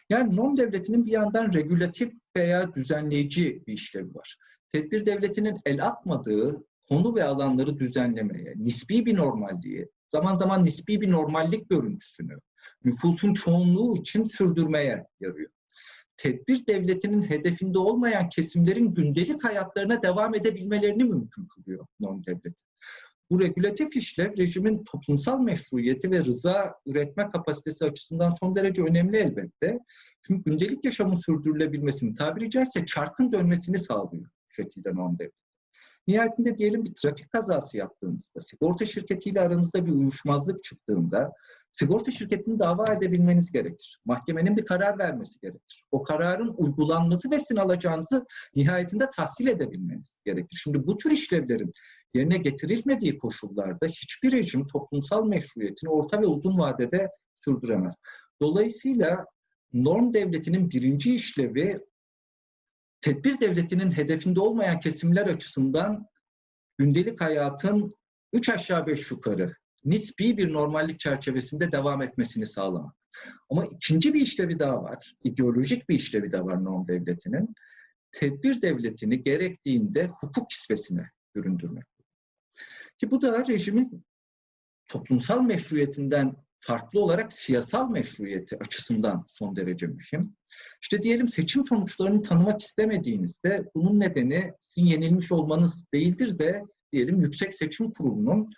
Yani 0.09 0.35
norm 0.35 0.57
devletinin 0.57 1.05
bir 1.05 1.11
yandan 1.11 1.53
regülatif 1.53 2.13
veya 2.35 2.73
düzenleyici 2.73 3.63
bir 3.67 3.73
işlevi 3.73 4.15
var. 4.15 4.37
Tedbir 4.69 5.05
devletinin 5.05 5.57
el 5.65 5.85
atmadığı 5.85 6.63
konu 6.89 7.15
ve 7.15 7.23
alanları 7.23 7.79
düzenlemeye, 7.79 8.53
nispi 8.55 9.05
bir 9.05 9.17
normalliği, 9.17 9.89
zaman 10.11 10.35
zaman 10.35 10.65
nispi 10.65 11.01
bir 11.01 11.11
normallik 11.11 11.69
görüntüsünü 11.69 12.37
nüfusun 12.85 13.33
çoğunluğu 13.33 13.97
için 13.97 14.23
sürdürmeye 14.23 15.07
yarıyor. 15.19 15.51
Tedbir 16.17 16.67
devletinin 16.67 17.21
hedefinde 17.21 17.79
olmayan 17.79 18.29
kesimlerin 18.29 18.93
gündelik 18.93 19.43
hayatlarına 19.43 20.03
devam 20.03 20.35
edebilmelerini 20.35 21.03
mümkün 21.03 21.47
kılıyor 21.47 21.85
norm 21.99 22.25
devleti. 22.25 22.63
Bu 23.31 23.39
regülatif 23.39 23.95
işlev 23.95 24.37
rejimin 24.37 24.83
toplumsal 24.83 25.39
meşruiyeti 25.39 26.11
ve 26.11 26.25
rıza 26.25 26.75
üretme 26.85 27.29
kapasitesi 27.29 27.85
açısından 27.85 28.29
son 28.29 28.55
derece 28.55 28.83
önemli 28.83 29.17
elbette. 29.17 29.79
Çünkü 30.21 30.43
gündelik 30.43 30.85
yaşamın 30.85 31.15
sürdürülebilmesini 31.15 32.13
tabiri 32.13 32.49
caizse 32.49 32.85
çarkın 32.85 33.31
dönmesini 33.31 33.77
sağlıyor 33.79 34.25
bu 34.25 34.53
şekilde 34.53 34.95
norm. 34.95 35.17
Nihayetinde 36.07 36.57
diyelim 36.57 36.85
bir 36.85 36.93
trafik 36.93 37.31
kazası 37.31 37.77
yaptığınızda, 37.77 38.41
sigorta 38.41 38.85
şirketiyle 38.85 39.41
aranızda 39.41 39.85
bir 39.85 39.91
uyuşmazlık 39.91 40.63
çıktığında 40.63 41.33
sigorta 41.71 42.11
şirketini 42.11 42.59
dava 42.59 42.93
edebilmeniz 42.93 43.51
gerekir. 43.51 43.99
Mahkemenin 44.05 44.57
bir 44.57 44.65
karar 44.65 44.99
vermesi 44.99 45.39
gerekir. 45.39 45.85
O 45.91 46.03
kararın 46.03 46.53
uygulanması 46.57 47.31
ve 47.31 47.39
sizin 47.39 47.55
alacağınızı 47.55 48.25
nihayetinde 48.55 49.09
tahsil 49.15 49.47
edebilmeniz 49.47 50.13
gerekir. 50.25 50.59
Şimdi 50.63 50.87
bu 50.87 50.97
tür 50.97 51.11
işlevlerin 51.11 51.73
yerine 52.13 52.37
getirilmediği 52.37 53.17
koşullarda 53.17 53.87
hiçbir 53.87 54.31
rejim 54.31 54.67
toplumsal 54.67 55.25
meşruiyetini 55.25 55.89
orta 55.89 56.21
ve 56.21 56.25
uzun 56.25 56.57
vadede 56.57 57.09
sürdüremez. 57.39 57.95
Dolayısıyla 58.41 59.25
norm 59.73 60.13
devletinin 60.13 60.69
birinci 60.69 61.15
işlevi 61.15 61.79
tedbir 63.01 63.39
devletinin 63.39 63.91
hedefinde 63.91 64.39
olmayan 64.39 64.79
kesimler 64.79 65.27
açısından 65.27 66.07
gündelik 66.77 67.21
hayatın 67.21 67.95
üç 68.33 68.49
aşağı 68.49 68.87
beş 68.87 69.11
yukarı 69.11 69.55
nispi 69.85 70.37
bir 70.37 70.53
normallik 70.53 70.99
çerçevesinde 70.99 71.71
devam 71.71 72.01
etmesini 72.01 72.45
sağlamak. 72.45 72.95
Ama 73.49 73.65
ikinci 73.65 74.13
bir 74.13 74.21
işlevi 74.21 74.59
daha 74.59 74.83
var. 74.83 75.15
ideolojik 75.23 75.89
bir 75.89 75.95
işlevi 75.95 76.31
de 76.31 76.43
var 76.43 76.63
norm 76.63 76.87
devletinin. 76.87 77.55
Tedbir 78.11 78.61
devletini 78.61 79.23
gerektiğinde 79.23 80.07
hukuk 80.07 80.49
kisvesine 80.49 81.09
büründürmek. 81.35 81.92
Ki 83.03 83.11
bu 83.11 83.21
da 83.21 83.47
rejimin 83.47 84.05
toplumsal 84.87 85.41
meşruiyetinden 85.41 86.35
farklı 86.59 86.99
olarak 86.99 87.33
siyasal 87.33 87.89
meşruiyeti 87.89 88.57
açısından 88.59 89.25
son 89.27 89.55
derece 89.55 89.87
mühim. 89.87 90.35
İşte 90.81 91.01
diyelim 91.01 91.27
seçim 91.27 91.65
sonuçlarını 91.65 92.21
tanımak 92.21 92.61
istemediğinizde 92.61 93.69
bunun 93.75 93.99
nedeni 93.99 94.53
sizin 94.61 94.87
yenilmiş 94.87 95.31
olmanız 95.31 95.85
değildir 95.93 96.37
de 96.37 96.63
diyelim 96.93 97.21
Yüksek 97.21 97.53
Seçim 97.53 97.91
Kurulu'nun 97.91 98.49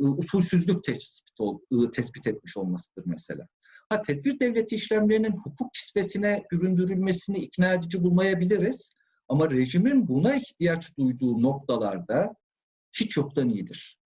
ıı, 0.00 0.10
usulsüzlük 0.10 0.84
tespit, 0.84 1.40
ıı, 1.72 1.90
tespit 1.90 2.26
etmiş 2.26 2.56
olmasıdır 2.56 3.04
mesela. 3.06 3.48
Ha, 3.88 4.02
tedbir 4.02 4.40
devleti 4.40 4.74
işlemlerinin 4.74 5.32
hukuk 5.32 5.74
kisvesine 5.74 6.44
büründürülmesini 6.52 7.38
ikna 7.38 7.74
edici 7.74 8.02
bulmayabiliriz. 8.02 8.96
Ama 9.28 9.50
rejimin 9.50 10.08
buna 10.08 10.34
ihtiyaç 10.34 10.98
duyduğu 10.98 11.42
noktalarda 11.42 12.36
hiç 13.00 13.16
yoktan 13.16 13.48
iyidir. 13.48 13.98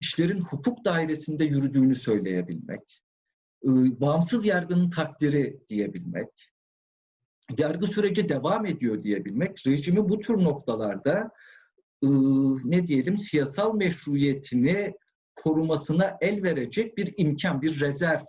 İşlerin 0.00 0.40
hukuk 0.40 0.84
dairesinde 0.84 1.44
yürüdüğünü 1.44 1.94
söyleyebilmek, 1.94 3.02
ıı, 3.66 4.00
bağımsız 4.00 4.46
yargının 4.46 4.90
takdiri 4.90 5.60
diyebilmek, 5.68 6.28
yargı 7.58 7.86
süreci 7.86 8.28
devam 8.28 8.66
ediyor 8.66 9.02
diyebilmek, 9.02 9.66
rejimi 9.66 10.08
bu 10.08 10.18
tür 10.18 10.34
noktalarda 10.34 11.30
ne 12.64 12.86
diyelim 12.86 13.18
siyasal 13.18 13.74
meşruiyetini 13.74 14.94
korumasına 15.36 16.16
el 16.20 16.42
verecek 16.42 16.96
bir 16.96 17.14
imkan, 17.16 17.62
bir 17.62 17.80
rezerv 17.80 18.20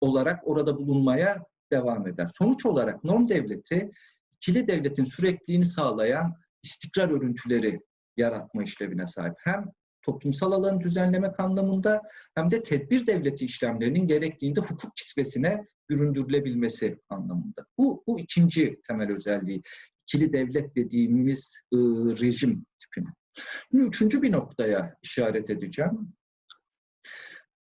olarak 0.00 0.48
orada 0.48 0.76
bulunmaya 0.76 1.44
devam 1.72 2.08
eder. 2.08 2.30
Sonuç 2.38 2.66
olarak 2.66 3.04
norm 3.04 3.28
devleti 3.28 3.90
ikili 4.36 4.66
devletin 4.66 5.04
sürekliliğini 5.04 5.66
sağlayan 5.66 6.34
istikrar 6.62 7.08
örüntüleri 7.08 7.80
yaratma 8.16 8.62
işlevine 8.62 9.06
sahip. 9.06 9.34
Hem 9.38 9.64
toplumsal 10.02 10.52
alanı 10.52 10.80
düzenlemek 10.80 11.40
anlamında 11.40 12.02
hem 12.34 12.50
de 12.50 12.62
tedbir 12.62 13.06
devleti 13.06 13.44
işlemlerinin 13.44 14.06
gerektiğinde 14.06 14.60
hukuk 14.60 14.96
kisvesine 14.96 15.66
büründürülebilmesi 15.90 16.98
anlamında. 17.08 17.66
Bu, 17.78 18.04
bu 18.06 18.20
ikinci 18.20 18.80
temel 18.86 19.12
özelliği. 19.12 19.62
ikili 20.02 20.32
devlet 20.32 20.76
dediğimiz 20.76 21.60
e, 21.72 21.76
rejim 22.22 22.66
tipini. 22.80 23.08
Şimdi 23.70 23.84
üçüncü 23.84 24.22
bir 24.22 24.32
noktaya 24.32 24.96
işaret 25.02 25.50
edeceğim. 25.50 26.12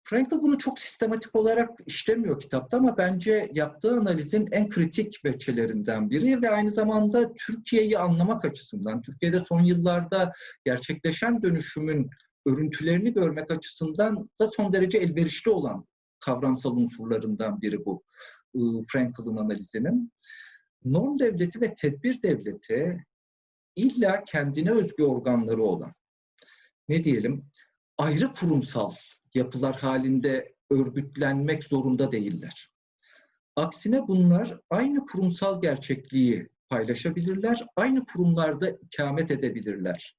Frankl 0.08 0.42
bunu 0.42 0.58
çok 0.58 0.80
sistematik 0.80 1.36
olarak 1.36 1.70
işlemiyor 1.86 2.40
kitapta 2.40 2.78
ama 2.78 2.98
bence 2.98 3.52
yaptığı 3.54 3.92
analizin 3.92 4.48
en 4.52 4.70
kritik 4.70 5.26
veçelerinden 5.26 6.10
biri 6.10 6.42
ve 6.42 6.50
aynı 6.50 6.72
zamanda 6.72 7.34
Türkiye'yi 7.34 7.98
anlamak 7.98 8.46
açısından, 8.46 9.02
Türkiye'de 9.02 9.40
son 9.40 9.62
yıllarda 9.62 10.32
gerçekleşen 10.66 11.42
dönüşümün 11.42 12.10
örüntülerini 12.46 13.14
görmek 13.14 13.52
açısından 13.52 14.30
da 14.42 14.48
son 14.48 14.74
derece 14.74 14.98
elverişli 14.98 15.52
olan 15.52 15.86
kavramsal 16.20 16.78
unsurlarından 16.78 17.62
biri 17.62 17.86
bu 17.86 18.04
Frankl'ın 18.88 19.38
analizinin. 19.38 20.12
Norm 20.86 21.20
devleti 21.20 21.62
ve 21.62 21.74
tedbir 21.74 22.22
devleti 22.22 23.06
illa 23.76 24.24
kendine 24.24 24.72
özgü 24.72 25.04
organları 25.04 25.64
olan, 25.64 25.94
ne 26.90 27.04
diyelim, 27.04 27.46
ayrı 27.98 28.34
kurumsal 28.34 28.92
yapılar 29.36 29.76
halinde 29.76 30.56
örgütlenmek 30.70 31.64
zorunda 31.64 32.12
değiller. 32.12 32.70
Aksine 33.56 34.08
bunlar 34.08 34.60
aynı 34.70 35.06
kurumsal 35.06 35.62
gerçekliği 35.62 36.50
paylaşabilirler, 36.70 37.66
aynı 37.76 38.06
kurumlarda 38.06 38.70
ikamet 38.70 39.32
edebilirler. 39.32 40.18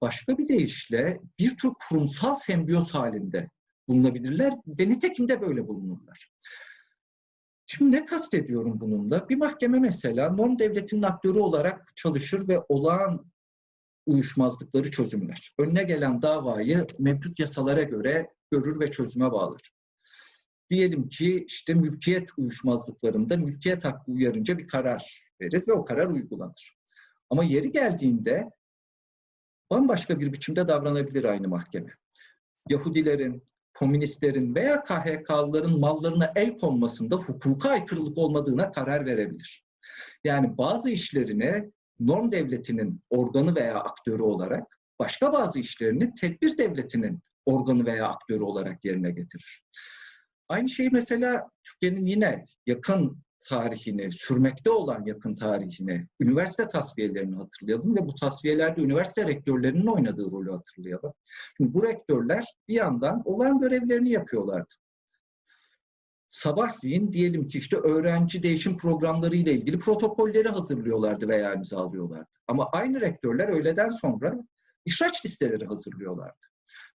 Başka 0.00 0.38
bir 0.38 0.48
deyişle 0.48 1.20
bir 1.38 1.56
tür 1.56 1.70
kurumsal 1.88 2.34
sembiyoz 2.34 2.94
halinde 2.94 3.50
bulunabilirler 3.88 4.54
ve 4.66 4.88
nitekim 4.88 5.28
de 5.28 5.40
böyle 5.40 5.68
bulunurlar. 5.68 6.30
Şimdi 7.66 7.96
ne 7.96 8.06
kastediyorum 8.06 8.80
bununla? 8.80 9.28
Bir 9.28 9.36
mahkeme 9.36 9.78
mesela 9.78 10.30
norm 10.30 10.58
devletinin 10.58 11.02
aktörü 11.02 11.38
olarak 11.38 11.92
çalışır 11.96 12.48
ve 12.48 12.60
olağan 12.68 13.30
uyuşmazlıkları 14.06 14.90
çözümler. 14.90 15.54
Önüne 15.58 15.82
gelen 15.82 16.22
davayı 16.22 16.82
mevcut 16.98 17.38
yasalara 17.38 17.82
göre 17.82 18.28
görür 18.50 18.80
ve 18.80 18.90
çözüme 18.90 19.32
bağlar. 19.32 19.72
Diyelim 20.70 21.08
ki 21.08 21.44
işte 21.48 21.74
mülkiyet 21.74 22.28
uyuşmazlıklarında 22.38 23.36
mülkiyet 23.36 23.84
hakkı 23.84 24.12
uyarınca 24.12 24.58
bir 24.58 24.68
karar 24.68 25.24
verir 25.40 25.68
ve 25.68 25.72
o 25.72 25.84
karar 25.84 26.06
uygulanır. 26.06 26.78
Ama 27.30 27.44
yeri 27.44 27.72
geldiğinde 27.72 28.50
bambaşka 29.70 30.20
bir 30.20 30.32
biçimde 30.32 30.68
davranabilir 30.68 31.24
aynı 31.24 31.48
mahkeme. 31.48 31.94
Yahudilerin, 32.68 33.44
komünistlerin 33.74 34.54
veya 34.54 34.84
KHK'lıların 34.84 35.80
mallarına 35.80 36.32
el 36.36 36.58
konmasında 36.58 37.16
hukuka 37.16 37.70
aykırılık 37.70 38.18
olmadığına 38.18 38.70
karar 38.70 39.06
verebilir. 39.06 39.64
Yani 40.24 40.58
bazı 40.58 40.90
işlerini 40.90 41.72
norm 42.00 42.32
devletinin 42.32 43.02
organı 43.10 43.54
veya 43.54 43.74
aktörü 43.80 44.22
olarak, 44.22 44.78
başka 44.98 45.32
bazı 45.32 45.60
işlerini 45.60 46.14
tedbir 46.14 46.58
devletinin 46.58 47.20
organı 47.52 47.86
veya 47.86 48.08
aktörü 48.08 48.42
olarak 48.42 48.84
yerine 48.84 49.10
getirir. 49.10 49.64
Aynı 50.48 50.68
şeyi 50.68 50.90
mesela 50.90 51.48
Türkiye'nin 51.64 52.06
yine 52.06 52.44
yakın 52.66 53.22
tarihini, 53.40 54.12
sürmekte 54.12 54.70
olan 54.70 55.04
yakın 55.06 55.34
tarihini, 55.34 56.06
üniversite 56.20 56.68
tasfiyelerini 56.68 57.36
hatırlayalım 57.36 57.96
ve 57.96 58.06
bu 58.06 58.14
tasfiyelerde 58.14 58.80
üniversite 58.80 59.28
rektörlerinin 59.28 59.86
oynadığı 59.86 60.30
rolü 60.30 60.50
hatırlayalım. 60.50 61.12
Şimdi 61.56 61.74
bu 61.74 61.82
rektörler 61.82 62.44
bir 62.68 62.74
yandan 62.74 63.22
olan 63.24 63.60
görevlerini 63.60 64.10
yapıyorlardı. 64.10 64.74
Sabahleyin 66.30 67.12
diyelim 67.12 67.48
ki 67.48 67.58
işte 67.58 67.76
öğrenci 67.76 68.42
değişim 68.42 68.76
programları 68.76 69.36
ile 69.36 69.52
ilgili 69.52 69.78
protokolleri 69.78 70.48
hazırlıyorlardı 70.48 71.28
veya 71.28 71.54
imzalıyorlardı. 71.54 72.28
Ama 72.48 72.68
aynı 72.72 73.00
rektörler 73.00 73.48
öğleden 73.48 73.90
sonra 73.90 74.34
işraç 74.84 75.26
listeleri 75.26 75.64
hazırlıyorlardı. 75.64 76.46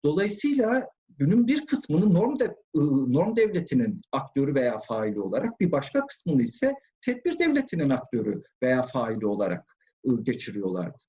Dolayısıyla 0.05 0.89
günün 1.09 1.47
bir 1.47 1.67
kısmını 1.67 2.15
norm, 2.15 2.41
de, 2.41 2.57
norm 2.75 3.37
devletinin 3.37 4.03
aktörü 4.13 4.55
veya 4.55 4.79
faili 4.79 5.21
olarak 5.21 5.61
bir 5.61 5.73
başka 5.73 6.07
kısmını 6.07 6.43
ise 6.43 6.75
tedbir 7.01 7.39
devletinin 7.39 7.91
aktörü 7.91 8.43
veya 8.63 8.83
faili 8.83 9.27
olarak 9.27 9.77
geçiriyorlardı. 10.23 11.03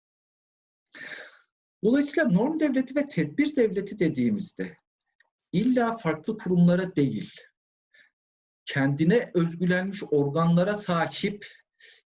Dolayısıyla 1.83 2.29
norm 2.29 2.59
devleti 2.59 2.95
ve 2.95 3.07
tedbir 3.07 3.55
devleti 3.55 3.99
dediğimizde 3.99 4.77
illa 5.51 5.97
farklı 5.97 6.37
kurumlara 6.37 6.95
değil, 6.95 7.35
kendine 8.65 9.31
özgülenmiş 9.33 10.03
organlara 10.11 10.75
sahip 10.75 11.47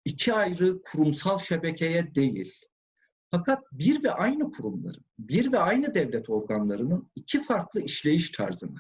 iki 0.05 0.33
ayrı 0.33 0.83
kurumsal 0.83 1.39
şebekeye 1.39 2.15
değil, 2.15 2.55
fakat 3.37 3.65
bir 3.73 4.05
ve 4.05 4.11
aynı 4.11 4.51
kurumların, 4.51 5.05
bir 5.19 5.53
ve 5.53 5.59
aynı 5.59 5.95
devlet 5.95 6.31
organlarının 6.31 7.11
iki 7.15 7.43
farklı 7.43 7.81
işleyiş 7.81 8.31
tarzını, 8.31 8.79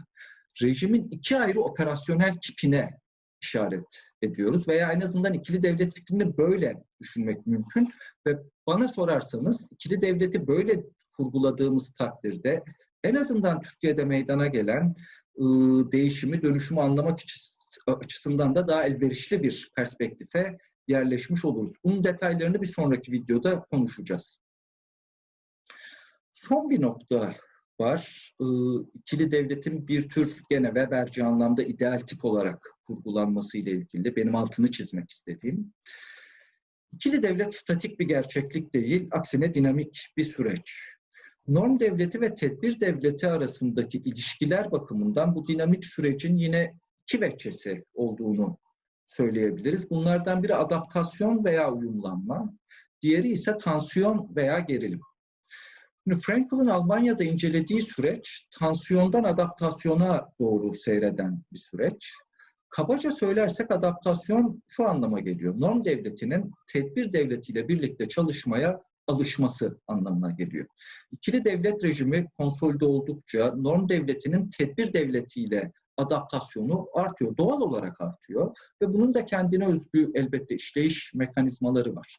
rejimin 0.62 1.08
iki 1.10 1.38
ayrı 1.38 1.60
operasyonel 1.60 2.34
tipine 2.34 3.00
işaret 3.42 4.00
ediyoruz 4.22 4.68
veya 4.68 4.92
en 4.92 5.00
azından 5.00 5.34
ikili 5.34 5.62
devlet 5.62 5.94
fikrini 5.94 6.38
böyle 6.38 6.82
düşünmek 7.00 7.46
mümkün 7.46 7.90
ve 8.26 8.38
bana 8.66 8.88
sorarsanız 8.88 9.68
ikili 9.70 10.02
devleti 10.02 10.46
böyle 10.46 10.84
kurguladığımız 11.16 11.92
takdirde 11.92 12.64
en 13.04 13.14
azından 13.14 13.60
Türkiye'de 13.60 14.04
meydana 14.04 14.46
gelen 14.46 14.94
ıı, 15.40 15.92
değişimi, 15.92 16.42
dönüşümü 16.42 16.80
anlamak 16.80 17.18
açısından 17.86 18.54
da 18.54 18.68
daha 18.68 18.84
elverişli 18.84 19.42
bir 19.42 19.70
perspektife 19.76 20.58
yerleşmiş 20.88 21.44
oluruz. 21.44 21.74
Bunun 21.84 22.04
detaylarını 22.04 22.62
bir 22.62 22.66
sonraki 22.66 23.12
videoda 23.12 23.60
konuşacağız. 23.60 24.43
Son 26.48 26.70
bir 26.70 26.82
nokta 26.82 27.34
var. 27.80 28.32
İkili 28.94 29.30
devletin 29.30 29.88
bir 29.88 30.08
tür 30.08 30.40
gene 30.50 30.66
Weberci 30.66 31.24
anlamda 31.24 31.62
ideal 31.62 31.98
tip 31.98 32.24
olarak 32.24 32.70
kurgulanması 32.86 33.58
ile 33.58 33.70
ilgili 33.70 34.16
benim 34.16 34.34
altını 34.34 34.70
çizmek 34.70 35.10
istediğim. 35.10 35.72
İkili 36.92 37.22
devlet 37.22 37.54
statik 37.54 38.00
bir 38.00 38.08
gerçeklik 38.08 38.74
değil, 38.74 39.08
aksine 39.10 39.54
dinamik 39.54 40.08
bir 40.16 40.24
süreç. 40.24 40.78
Norm 41.48 41.80
devleti 41.80 42.20
ve 42.20 42.34
tedbir 42.34 42.80
devleti 42.80 43.26
arasındaki 43.26 43.98
ilişkiler 43.98 44.72
bakımından 44.72 45.34
bu 45.34 45.46
dinamik 45.46 45.84
sürecin 45.84 46.36
yine 46.36 46.74
iki 47.02 47.20
veçesi 47.20 47.84
olduğunu 47.94 48.58
söyleyebiliriz. 49.06 49.90
Bunlardan 49.90 50.42
biri 50.42 50.54
adaptasyon 50.54 51.44
veya 51.44 51.72
uyumlanma, 51.72 52.54
diğeri 53.02 53.28
ise 53.28 53.56
tansiyon 53.56 54.36
veya 54.36 54.58
gerilim. 54.58 55.00
Şimdi 56.04 56.20
Frankl'ın 56.20 56.66
Almanya'da 56.66 57.24
incelediği 57.24 57.82
süreç 57.82 58.46
tansiyondan 58.58 59.24
adaptasyona 59.24 60.28
doğru 60.40 60.74
seyreden 60.74 61.42
bir 61.52 61.58
süreç. 61.58 62.12
Kabaca 62.70 63.12
söylersek 63.12 63.70
adaptasyon 63.70 64.62
şu 64.68 64.88
anlama 64.88 65.20
geliyor. 65.20 65.54
Norm 65.58 65.84
devletinin 65.84 66.52
tedbir 66.72 67.12
devletiyle 67.12 67.68
birlikte 67.68 68.08
çalışmaya 68.08 68.82
alışması 69.06 69.78
anlamına 69.86 70.30
geliyor. 70.30 70.66
İkili 71.12 71.44
devlet 71.44 71.84
rejimi 71.84 72.26
konsolide 72.38 72.84
oldukça 72.84 73.54
norm 73.56 73.88
devletinin 73.88 74.50
tedbir 74.58 74.92
devletiyle 74.92 75.72
adaptasyonu 75.96 76.88
artıyor. 76.94 77.36
Doğal 77.36 77.60
olarak 77.60 78.00
artıyor 78.00 78.56
ve 78.82 78.92
bunun 78.94 79.14
da 79.14 79.24
kendine 79.24 79.66
özgü 79.66 80.10
elbette 80.14 80.54
işleyiş 80.54 81.14
mekanizmaları 81.14 81.96
var. 81.96 82.18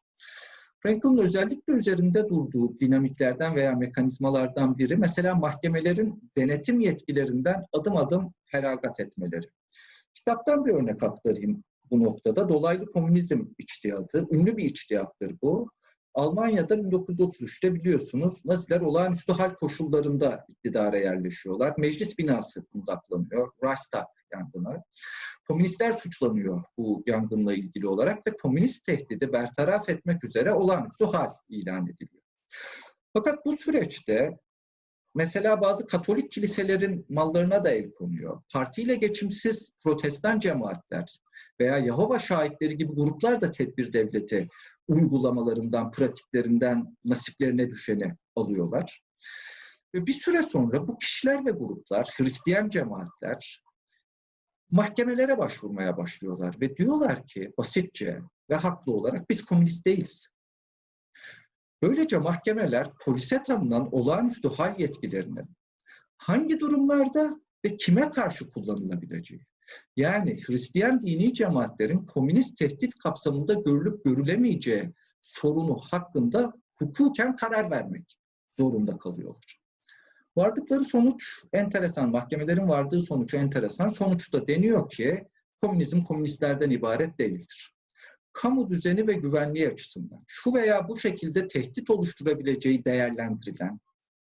Frankl'ın 0.86 1.18
özellikle 1.18 1.74
üzerinde 1.74 2.30
durduğu 2.30 2.80
dinamiklerden 2.80 3.56
veya 3.56 3.74
mekanizmalardan 3.74 4.78
biri 4.78 4.96
mesela 4.96 5.36
mahkemelerin 5.36 6.32
denetim 6.38 6.80
yetkilerinden 6.80 7.66
adım 7.74 7.98
adım 7.98 8.34
feragat 8.46 9.00
etmeleri. 9.00 9.46
Kitaptan 10.14 10.66
bir 10.66 10.74
örnek 10.74 11.04
aktarayım 11.04 11.64
bu 11.92 12.04
noktada. 12.04 12.50
Dolaylı 12.50 12.86
komünizm 12.86 13.44
içtihadı, 13.58 14.28
ünlü 14.32 14.58
bir 14.58 14.64
içtihattır 14.64 15.36
bu. 15.42 15.70
Almanya'da 16.14 16.76
1933'te 16.76 17.76
biliyorsunuz 17.76 18.46
Naziler 18.46 18.82
olağanüstü 18.82 19.34
hal 19.34 19.54
koşullarında 19.54 20.46
iktidara 20.50 20.98
yerleşiyorlar. 20.98 21.74
Meclis 21.78 22.18
binası 22.18 22.66
kundaklanıyor, 22.66 23.52
Reichstag 23.64 24.06
yangını. 24.36 24.84
Komünistler 25.48 25.92
suçlanıyor 25.92 26.64
bu 26.78 27.04
yangınla 27.08 27.54
ilgili 27.54 27.88
olarak 27.88 28.28
ve 28.28 28.36
komünist 28.36 28.86
tehdidi 28.86 29.34
bertaraf 29.34 29.90
etmek 29.90 30.24
üzere 30.24 30.54
olağanüstü 30.54 31.06
hal 31.06 31.34
ilan 31.50 31.88
ediliyor. 31.88 32.24
Fakat 33.14 33.46
bu 33.46 33.58
süreçte 33.58 34.40
mesela 35.16 35.62
bazı 35.62 35.88
Katolik 35.88 36.32
kiliselerin 36.32 37.06
mallarına 37.10 37.64
da 37.64 37.70
el 37.70 37.92
konuyor. 37.92 38.42
Partiyle 38.54 38.96
geçimsiz 38.96 39.70
protestan 39.84 40.40
cemaatler 40.40 41.18
veya 41.60 41.78
Yahova 41.78 42.20
şahitleri 42.20 42.78
gibi 42.78 42.94
gruplar 42.94 43.42
da 43.42 43.52
tedbir 43.52 43.94
devleti 43.94 44.48
uygulamalarından, 44.88 45.92
pratiklerinden 45.92 46.98
nasiplerine 47.06 47.70
düşeni 47.70 48.16
alıyorlar. 48.36 49.02
Ve 49.94 50.06
bir 50.06 50.14
süre 50.14 50.44
sonra 50.44 50.88
bu 50.88 50.98
kişiler 50.98 51.46
ve 51.46 51.52
gruplar, 51.52 52.10
Hristiyan 52.18 52.70
cemaatler 52.70 53.64
mahkemelere 54.76 55.38
başvurmaya 55.38 55.98
başlıyorlar 55.98 56.62
ve 56.62 56.78
diyorlar 56.78 57.28
ki 57.28 57.54
basitçe 57.58 58.22
ve 58.50 58.56
haklı 58.56 58.94
olarak 58.94 59.30
biz 59.30 59.46
komünist 59.46 59.86
değiliz. 59.86 60.28
Böylece 61.82 62.18
mahkemeler 62.18 62.88
polise 63.06 63.44
tanınan 63.44 63.96
olağanüstü 63.96 64.50
hal 64.50 64.80
yetkilerinin 64.80 65.46
hangi 66.18 66.60
durumlarda 66.60 67.40
ve 67.66 67.78
kime 67.78 68.10
karşı 68.10 68.50
kullanılabileceği, 68.50 69.46
yani 69.96 70.38
Hristiyan 70.48 71.02
dini 71.02 71.34
cemaatlerin 71.34 72.06
komünist 72.06 72.58
tehdit 72.58 72.96
kapsamında 72.96 73.54
görülüp 73.54 74.06
görülemeyeceği 74.06 74.94
sorunu 75.22 75.76
hakkında 75.76 76.54
hukuken 76.76 77.36
karar 77.36 77.72
vermek 77.72 78.18
zorunda 78.52 78.98
kalıyorlar. 78.98 79.65
Vardıkları 80.38 80.84
sonuç 80.84 81.44
enteresan, 81.54 82.10
mahkemelerin 82.10 82.68
vardığı 82.68 83.02
sonuç 83.02 83.34
enteresan. 83.34 83.90
Sonuçta 83.90 84.48
deniyor 84.48 84.90
ki 84.90 85.28
komünizm 85.62 86.04
komünistlerden 86.04 86.70
ibaret 86.70 87.20
değildir. 87.20 87.76
Kamu 88.34 88.70
düzeni 88.70 89.08
ve 89.08 89.14
güvenliği 89.14 89.68
açısından 89.68 90.24
şu 90.28 90.54
veya 90.54 90.88
bu 90.88 91.00
şekilde 91.00 91.48
tehdit 91.48 91.90
oluşturabileceği 91.90 92.86
değerlendirilen, 92.86 93.80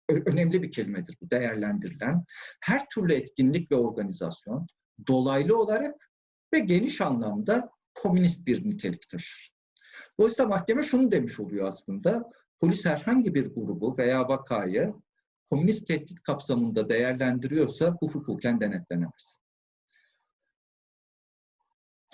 önemli 0.08 0.62
bir 0.62 0.72
kelimedir 0.72 1.16
bu 1.20 1.30
değerlendirilen, 1.30 2.24
her 2.60 2.88
türlü 2.88 3.14
etkinlik 3.14 3.72
ve 3.72 3.76
organizasyon 3.76 4.66
dolaylı 5.08 5.58
olarak 5.58 6.10
ve 6.54 6.58
geniş 6.58 7.00
anlamda 7.00 7.70
komünist 7.94 8.46
bir 8.46 8.68
nitelik 8.68 9.08
taşır. 9.08 9.50
Dolayısıyla 10.20 10.48
mahkeme 10.48 10.82
şunu 10.82 11.12
demiş 11.12 11.40
oluyor 11.40 11.68
aslında, 11.68 12.30
polis 12.60 12.86
herhangi 12.86 13.34
bir 13.34 13.54
grubu 13.54 13.98
veya 13.98 14.28
vakayı 14.28 14.94
komünist 15.50 15.86
tehdit 15.86 16.22
kapsamında 16.22 16.88
değerlendiriyorsa 16.88 17.96
bu 18.00 18.10
hukuken 18.10 18.60
denetlenemez. 18.60 19.38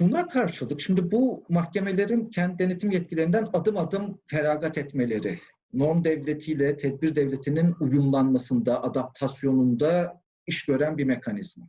Buna 0.00 0.28
karşılık 0.28 0.80
şimdi 0.80 1.10
bu 1.10 1.44
mahkemelerin 1.48 2.30
kendi 2.30 2.58
denetim 2.58 2.90
yetkilerinden 2.90 3.48
adım 3.52 3.76
adım 3.76 4.20
feragat 4.26 4.78
etmeleri, 4.78 5.38
norm 5.72 6.04
devletiyle 6.04 6.76
tedbir 6.76 7.14
devletinin 7.14 7.74
uyumlanmasında, 7.80 8.82
adaptasyonunda 8.82 10.22
iş 10.46 10.64
gören 10.64 10.98
bir 10.98 11.04
mekanizma. 11.04 11.68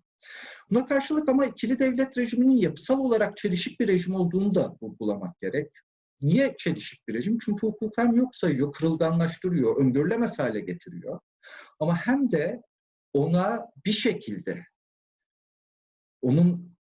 Buna 0.70 0.86
karşılık 0.86 1.30
ama 1.30 1.46
ikili 1.46 1.80
devlet 1.80 2.18
rejiminin 2.18 2.58
yapısal 2.58 3.00
olarak 3.00 3.38
çelişik 3.38 3.80
bir 3.80 3.88
rejim 3.88 4.16
olduğunu 4.16 4.56
da 4.56 4.76
vurgulamak 4.82 5.42
gerek. 5.42 5.72
Niye 6.22 6.56
çelişik 6.58 7.08
bir 7.08 7.14
rejim? 7.14 7.38
Çünkü 7.46 7.68
hukuken 7.68 8.12
yok 8.12 8.36
sayıyor, 8.36 8.74
kırılganlaştırıyor, 8.74 9.82
öngörülemez 9.82 10.40
hale 10.40 10.60
getiriyor. 10.60 11.20
Ama 11.80 11.98
hem 11.98 12.32
de 12.32 12.62
ona 13.14 13.66
bir 13.86 13.92
şekilde 13.92 14.66
onun 16.22 16.76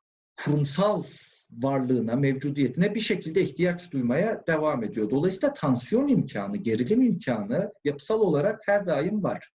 kurumsal 0.44 1.04
varlığına, 1.50 2.16
mevcudiyetine 2.16 2.94
bir 2.94 3.00
şekilde 3.00 3.42
ihtiyaç 3.42 3.92
duymaya 3.92 4.46
devam 4.46 4.84
ediyor. 4.84 5.10
Dolayısıyla 5.10 5.52
tansiyon 5.52 6.08
imkanı, 6.08 6.56
gerilim 6.56 7.02
imkanı 7.02 7.72
yapısal 7.84 8.20
olarak 8.20 8.60
her 8.66 8.86
daim 8.86 9.22
var. 9.22 9.50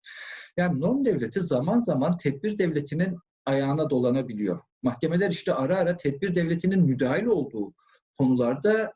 Yani 0.58 0.82
norm 0.82 1.06
devleti 1.06 1.40
zaman 1.40 1.80
zaman 1.80 2.18
tedbir 2.18 2.58
devletinin 2.58 3.18
ayağına 3.46 3.90
dolanabiliyor. 3.90 4.60
Mahkemeler 4.84 5.32
işte 5.32 5.54
ara 5.54 5.78
ara 5.78 5.98
tedbir 5.98 6.36
devletinin 6.36 6.80
müdahil 6.80 7.26
olduğu 7.26 7.74
konularda 8.18 8.94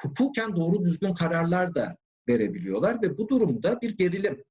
hukuken 0.00 0.56
doğru 0.56 0.82
düzgün 0.82 1.14
kararlar 1.14 1.74
da 1.74 1.96
verebiliyorlar 2.28 3.02
ve 3.02 3.18
bu 3.18 3.28
durumda 3.28 3.80
bir 3.80 3.96
gerilim, 3.96 4.44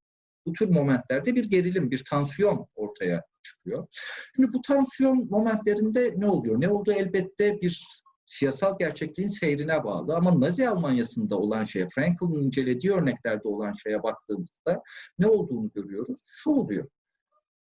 bu 0.48 0.54
tür 0.54 0.70
momentlerde 0.70 1.36
bir 1.36 1.50
gerilim, 1.50 1.92
bir 1.92 2.04
tansiyon 2.10 2.68
ortaya 2.76 3.24
çıkıyor. 3.44 3.88
Şimdi 4.36 4.54
bu 4.54 4.62
tansiyon 4.62 5.28
momentlerinde 5.30 6.14
ne 6.18 6.30
oluyor? 6.30 6.62
Ne 6.62 6.70
olduğu 6.70 6.92
elbette 6.92 7.62
bir 7.62 7.88
siyasal 8.26 8.78
gerçekliğin 8.78 9.30
seyrine 9.30 9.84
bağlı 9.84 10.16
ama 10.16 10.40
Nazi 10.40 10.70
Almanyası'nda 10.70 11.38
olan 11.38 11.64
şeye, 11.64 11.88
Frankel'in 11.96 12.44
incelediği 12.44 12.94
örneklerde 12.94 13.48
olan 13.48 13.74
şeye 13.74 14.04
baktığımızda 14.04 14.82
ne 15.20 15.28
olduğunu 15.28 15.70
görüyoruz? 15.76 16.20
Şu 16.44 16.50
oluyor. 16.50 16.88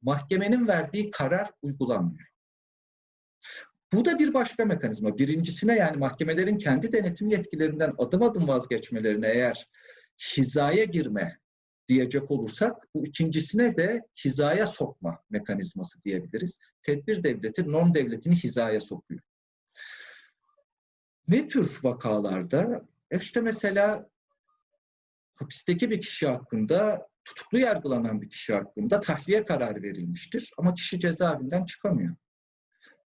Mahkemenin 0.02 0.68
verdiği 0.68 1.10
karar 1.10 1.50
uygulanmıyor. 1.62 2.28
Bu 3.92 4.04
da 4.04 4.18
bir 4.18 4.34
başka 4.34 4.64
mekanizma. 4.64 5.18
Birincisine 5.18 5.76
yani 5.76 5.96
mahkemelerin 5.96 6.58
kendi 6.58 6.92
denetim 6.92 7.28
yetkilerinden 7.28 7.94
adım 7.98 8.22
adım 8.22 8.48
vazgeçmelerine 8.48 9.28
eğer 9.28 9.68
hizaya 10.36 10.84
girme 10.84 11.38
diyecek 11.88 12.30
olursak 12.30 12.94
bu 12.94 13.06
ikincisine 13.06 13.76
de 13.76 14.02
hizaya 14.24 14.66
sokma 14.66 15.18
mekanizması 15.30 16.02
diyebiliriz. 16.02 16.58
Tedbir 16.82 17.22
devleti 17.22 17.72
norm 17.72 17.94
devletini 17.94 18.34
hizaya 18.34 18.80
sokuyor. 18.80 19.20
Ne 21.28 21.48
tür 21.48 21.78
vakalarda? 21.82 22.88
E 23.10 23.18
işte 23.18 23.40
mesela 23.40 24.10
hapisteki 25.34 25.90
bir 25.90 26.00
kişi 26.00 26.26
hakkında, 26.26 27.08
tutuklu 27.24 27.58
yargılanan 27.58 28.22
bir 28.22 28.30
kişi 28.30 28.54
hakkında 28.54 29.00
tahliye 29.00 29.44
kararı 29.44 29.82
verilmiştir 29.82 30.52
ama 30.58 30.74
kişi 30.74 31.00
cezaevinden 31.00 31.64
çıkamıyor. 31.64 32.16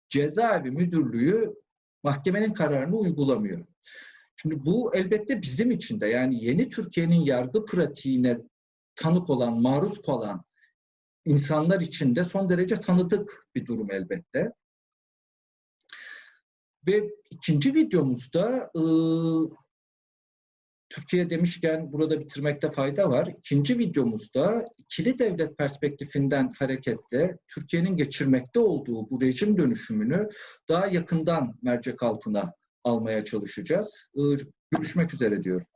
Cezaevi 0.08 0.70
müdürlüğü 0.70 1.54
mahkemenin 2.02 2.52
kararını 2.52 2.96
uygulamıyor. 2.96 3.66
Şimdi 4.37 4.66
bu 4.66 4.94
elbette 4.94 5.42
bizim 5.42 5.70
için 5.70 6.00
de 6.00 6.06
yani 6.06 6.44
yeni 6.44 6.68
Türkiye'nin 6.68 7.20
yargı 7.20 7.64
pratiğine 7.64 8.38
tanık 8.96 9.30
olan, 9.30 9.61
maruz 9.62 10.02
kalan 10.02 10.44
insanlar 11.24 11.80
için 11.80 12.16
de 12.16 12.24
son 12.24 12.48
derece 12.48 12.76
tanıdık 12.76 13.46
bir 13.54 13.66
durum 13.66 13.90
elbette. 13.90 14.52
Ve 16.87 17.11
ikinci 17.30 17.74
videomuzda 17.74 18.70
e, 18.76 18.83
Türkiye 20.88 21.30
demişken 21.30 21.92
burada 21.92 22.20
bitirmekte 22.20 22.70
fayda 22.70 23.11
var. 23.11 23.35
İkinci 23.38 23.78
videomuzda 23.78 24.64
ikili 24.78 25.18
devlet 25.18 25.59
perspektifinden 25.59 26.52
hareketle 26.59 27.38
Türkiye'nin 27.48 27.96
geçirmekte 27.96 28.61
olduğu 28.61 29.11
bu 29.11 29.20
rejim 29.20 29.57
dönüşümünü 29.57 30.28
daha 30.68 30.87
yakından 30.87 31.59
mercek 31.62 32.02
altına 32.02 32.52
almaya 32.85 33.24
çalışacağız. 33.24 34.07
Görüşmek 34.70 35.14
üzere 35.14 35.44
diyorum. 35.44 35.66